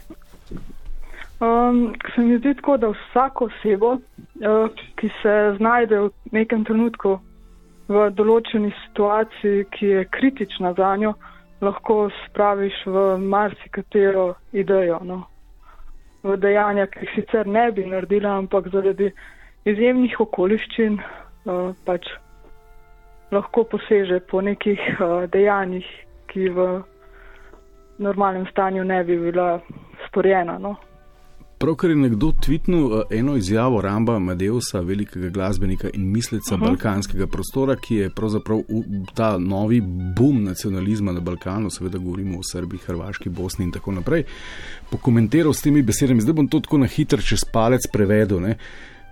[1.39, 7.19] Um, se mi zdi tako, da vsako osebo, uh, ki se znajde v nekem trenutku
[7.91, 11.11] v določeni situaciji, ki je kritična za njo,
[11.61, 15.01] lahko spraviš v marsikatero idejo.
[15.03, 15.25] No.
[16.23, 19.11] V dejanja, ki jih sicer ne bi naredila, ampak zaradi
[19.67, 22.07] izjemnih okoliščin uh, pač
[23.35, 25.85] lahko poseže po nekih uh, dejanjih,
[26.31, 26.71] ki v
[27.99, 29.59] normalnem stanju ne bi bila
[30.07, 30.57] storjena.
[30.63, 30.77] No.
[31.57, 36.67] Pravkar je nekdo tvitnil eh, eno izjavo Ramba Madeusa, velikega glasbenika in misleca uh -huh.
[36.67, 38.61] balkanskega prostora, ki je pravzaprav
[39.13, 39.81] ta novi
[40.17, 44.23] boom nacionalizma na Balkanu, seveda govorimo o Srbiji, Hrvaški, Bosni in tako naprej,
[44.89, 46.21] pokomentiral s temi besedami.
[46.21, 48.41] Zdaj bom to tako na hitro čez palec prevedel.
[48.41, 48.49] Ne?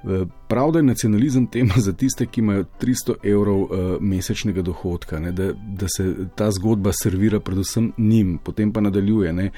[0.03, 3.69] Eh, prav, da je nacionalizem tema za tiste, ki imajo 300 evrov uh,
[3.99, 5.31] mesečnega dohodka, ne?
[5.31, 9.51] da, da se ta zgodba servira predvsem njim, potem pa nadaljuje, ne?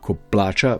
[0.00, 0.78] ko plača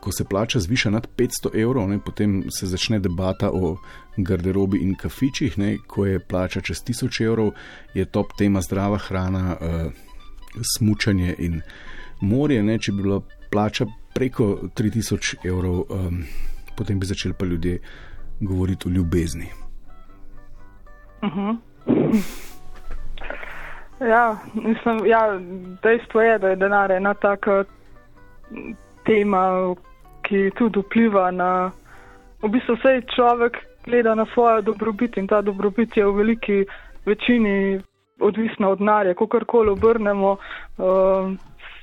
[0.00, 3.76] ko se plača zviša nad 500 evrov, ne, potem se začne debata o
[4.16, 7.52] garderobi in kafičih, ne, ko je plača čez 1000 evrov,
[7.94, 9.90] je top tema zdrava hrana, uh, eh,
[10.76, 11.60] smutanje in
[12.20, 12.62] morje.
[12.62, 13.20] Ne, če bi bila
[13.50, 16.24] plača preko 3000 evrov, um,
[16.76, 17.78] potem bi začeli pa ljudje
[18.40, 19.48] govoriti o ljubezni.
[21.22, 21.56] Uh -huh.
[24.00, 25.40] Ja, mislim, ja,
[25.82, 27.64] dejstvo je, da je denar ena taka
[29.04, 29.74] tema,
[30.22, 31.70] ki tudi vpliva na.
[32.42, 36.64] V bistvu vse človek gleda na svojo dobrobit in ta dobrobit je v veliki
[37.06, 37.80] večini
[38.20, 40.36] odvisna od narja, kako koli obrnemo.
[40.78, 41.32] Uh,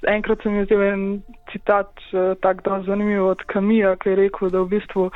[0.08, 4.70] enkrat sem imel en citat, uh, tako zanimiv od Kamija, ki je rekel, da v
[4.78, 5.10] bistvu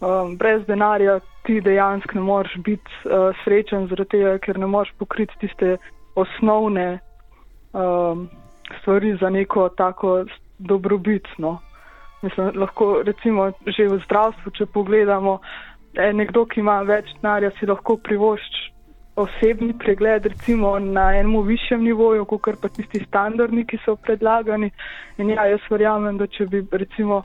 [0.00, 4.92] um, brez denarja ti dejansko ne moreš biti uh, srečen, zaradi tega, ker ne moreš
[4.98, 5.76] pokriti tiste
[6.14, 6.98] osnovne
[7.72, 8.28] um,
[8.80, 10.24] stvari za neko tako
[10.58, 11.58] dobrobitno.
[12.22, 15.40] Mislim, lahko recimo že v zdravstvu, če pogledamo,
[15.94, 18.72] eh, nekdo, ki ima več denarja, si lahko privošči
[19.16, 24.70] osebni pregled, recimo na enem višjem nivoju, kot pa tisti standardni, ki so predlagani.
[25.18, 27.22] In ja, jaz verjamem, da če bi recimo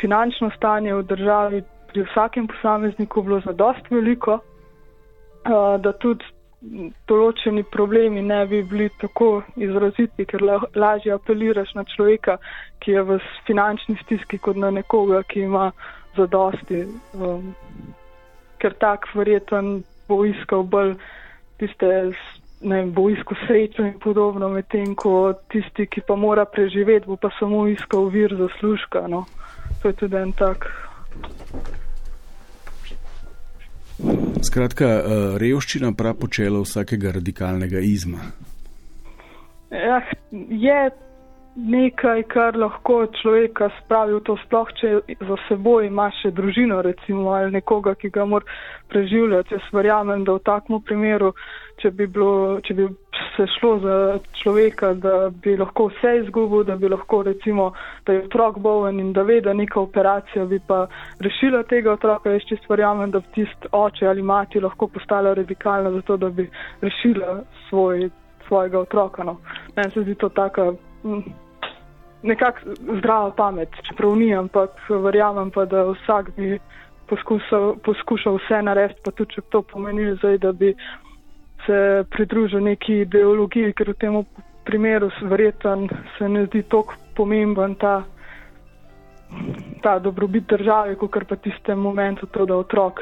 [0.00, 1.62] finančno stanje v državi
[1.92, 6.24] pri vsakem posamezniku bilo zadost veliko, uh, da tudi
[7.08, 12.36] določeni problemi ne bi bili tako izraziti, ker la, lažje apeliraš na človeka,
[12.84, 15.70] ki je v finančni stiski, kot na nekoga, ki ima
[16.18, 16.84] zadosti.
[17.16, 17.54] Um,
[18.60, 20.96] ker tak verjeten bo iskal bolj
[21.60, 21.88] tiste,
[22.60, 27.16] ne vem, bo iskal srečo in podobno, medtem ko tisti, ki pa mora preživeti, bo
[27.16, 29.06] pa samo iskal vir zaslužka.
[29.08, 29.24] No.
[29.80, 30.68] To je tudi en tak.
[34.42, 35.02] Skratka, eh,
[35.42, 38.24] revščina prav počela vsakega radikalnega izma.
[39.70, 40.00] Ja,
[40.32, 40.90] je
[41.56, 47.34] nekaj, kar lahko človeka spravi v to sploh, če za seboj ima še družino, recimo,
[47.34, 48.46] ali nekoga, ki ga mora
[48.90, 49.54] preživljati.
[49.58, 51.34] Jaz verjamem, da v takem primeru,
[51.80, 52.86] če bi, bilo, če bi
[53.36, 53.96] se šlo za
[54.40, 57.70] človeka, da bi lahko vse izgubil, da bi lahko recimo,
[58.06, 60.86] da je otrok bolen in da ve, da neka operacija bi pa
[61.20, 65.92] rešila tega otroka, jaz čisto verjamem, da bi tist oče ali mati lahko postala radikalna
[65.98, 66.48] zato, da bi
[66.80, 68.10] rešila svoj,
[68.48, 69.24] svojega otroka.
[69.24, 69.38] No.
[69.76, 70.72] Meni se zdi to taka
[71.02, 71.22] hm,
[72.22, 76.58] nekako zdrava pamet, čeprav ni, ampak verjamem pa, da vsak bi
[77.10, 80.74] poskušal, poskušal vse narediti, pa tudi če to pomeni zdaj, da bi
[81.66, 84.16] se pridružil neki ideologiji, ker v tem
[84.64, 85.88] primeru verjeten
[86.18, 88.04] se ne zdi tako pomemben ta,
[89.82, 93.00] ta dobrobit države, kot pa tistem momentu to, da otrok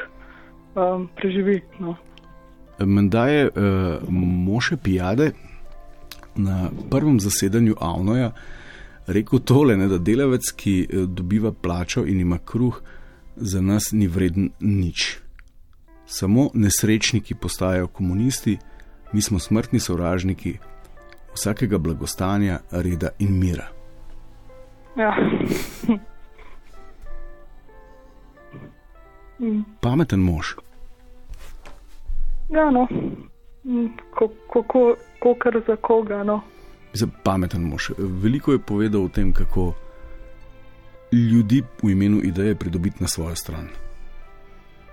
[0.75, 1.61] um, preživi.
[1.79, 1.97] No.
[2.79, 3.55] Menda je uh,
[4.47, 5.33] Moše Pijade
[6.37, 8.31] na prvem zasedanju Avnoja
[9.07, 12.83] rekel tole, ne, da delavec, ki uh, dobiva plačo in ima kruh,
[13.37, 15.28] za nas ni vreden nič
[16.09, 18.59] samo nesrečniki postajajo komunisti,
[19.13, 20.59] Mi smo smrtni sovražniki
[21.35, 23.67] vsakega blagostanja, reda in mira.
[24.97, 25.17] Ja.
[29.81, 30.47] Pameten mož.
[32.51, 32.89] Ja, no,
[34.15, 36.25] kako kar za koga.
[36.25, 36.41] No.
[36.93, 37.91] Za pameten mož.
[37.99, 39.73] Veliko je povedal o tem, kako
[41.13, 43.69] ljudi v imenu ideje pridobiti na svojo stran.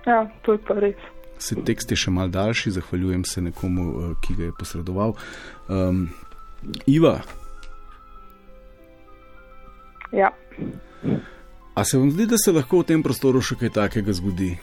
[0.06, 1.00] Ja, to je pa res.
[1.38, 5.16] Se tekst je še mal daljši, zahvaljujem se nekomu, eh, ki ga je posredoval.
[5.68, 6.08] Um,
[6.86, 7.20] Iva.
[10.12, 10.30] Ja.
[11.74, 14.54] A se vam zdi, da se lahko v tem prostoru še kaj takega zgodi?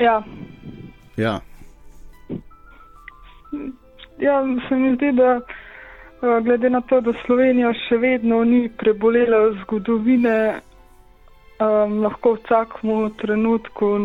[0.00, 0.22] Ja.
[1.16, 1.40] Ja.
[4.22, 9.50] Ja, se mi zdi, da eh, glede na to, da Slovenija še vedno ni prebolela
[9.62, 10.62] zgodovine,
[11.62, 13.98] um, lahko v vsakem trenutku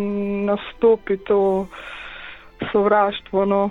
[0.46, 1.68] nastopi to
[2.72, 3.46] sovraštvo.
[3.46, 3.70] No.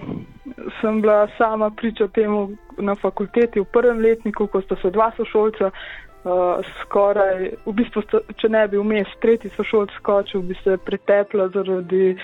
[0.80, 5.70] Sem bila sama priča temu na fakulteti v prvem letniku, ko sta se dva sošolca
[5.70, 8.02] uh, skoraj, v bistvu,
[8.36, 12.16] če ne bi vmes tretji sošolc skočil, bi se pretepla zaradi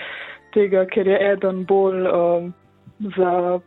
[0.53, 2.49] tega, ker je eden bolj uh,
[3.17, 3.59] za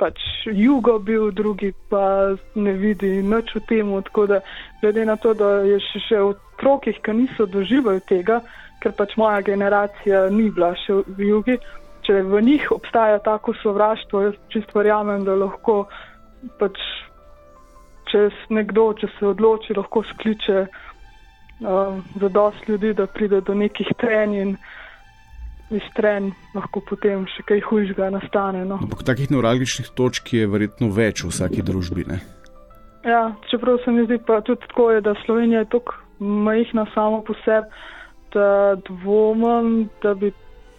[0.00, 3.90] pač jugo bil, drugi pa ne vidi nič v tem.
[4.08, 4.40] Tako da,
[4.80, 8.40] glede na to, da je še, še v otrokih, ki niso doživeli tega,
[8.82, 11.58] ker pač moja generacija ni bila še v jugi,
[12.06, 15.84] če v njih obstaja tako sovraštvo, jaz čisto verjamem, da lahko
[16.58, 16.78] pač
[18.08, 23.90] če nekdo, če se odloči, lahko skliče uh, za dost ljudi, da pride do nekih
[24.00, 24.87] trenj in iz
[25.96, 28.64] trenj lahko potem še kaj hujšega nastane.
[28.64, 28.80] No.
[28.82, 32.06] Ampak takih neuralgičnih točk je verjetno več v vsaki družbi.
[32.08, 32.18] Ne?
[33.04, 37.22] Ja, čeprav se mi zdi pa tudi tako, je, da Slovenija je tako majhna samo
[37.22, 37.68] po sebi,
[38.34, 40.32] da dvomim, da bi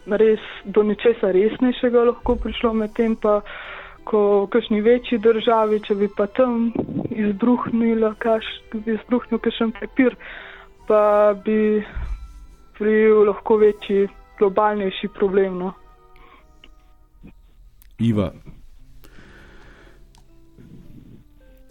[0.09, 3.39] res do ničesa resnejšega lahko prišlo med tem pa
[4.09, 6.71] ko v kakšni večji državi, če bi pa tam
[7.13, 10.15] izbruhnil, kaš, bi izbruhnil kakšen prepir,
[10.89, 11.83] pa bi
[12.79, 14.07] prijel lahko večji,
[14.39, 15.57] globalnejši problem.
[15.57, 15.73] No.
[17.99, 18.31] Iva.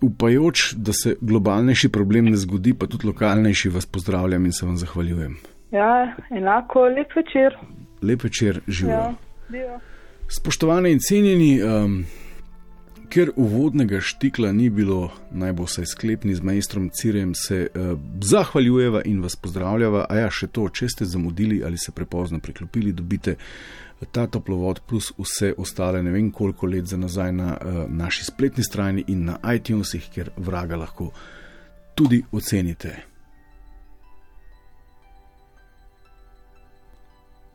[0.03, 4.77] Upajoč, da se globalnejši problem ne zgodi, pa tudi lokalnejši, vas pozdravljam in se vam
[4.77, 5.37] zahvaljujem.
[5.73, 7.57] Ja, enako, lep večer.
[8.03, 9.15] Lep večer, živijo.
[9.53, 9.81] Ja,
[10.29, 12.05] Spoštovane in cenjeni, um,
[13.09, 19.01] Ker uvodnega štikla ni bilo, naj bo vsaj sklepni z majstrom Cirjem, se uh, zahvaljujeva
[19.09, 20.05] in vas pozdravljava.
[20.11, 23.39] A ja, še to, če ste zamudili ali se prepozno priklopili, dobite
[24.13, 28.65] ta toplovod plus vse ostale, ne vem koliko let za nazaj na uh, naši spletni
[28.65, 31.11] strani in na iTunesih, kjer vraga lahko
[31.97, 32.97] tudi ocenite.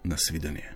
[0.04, 0.74] Nasvidenje.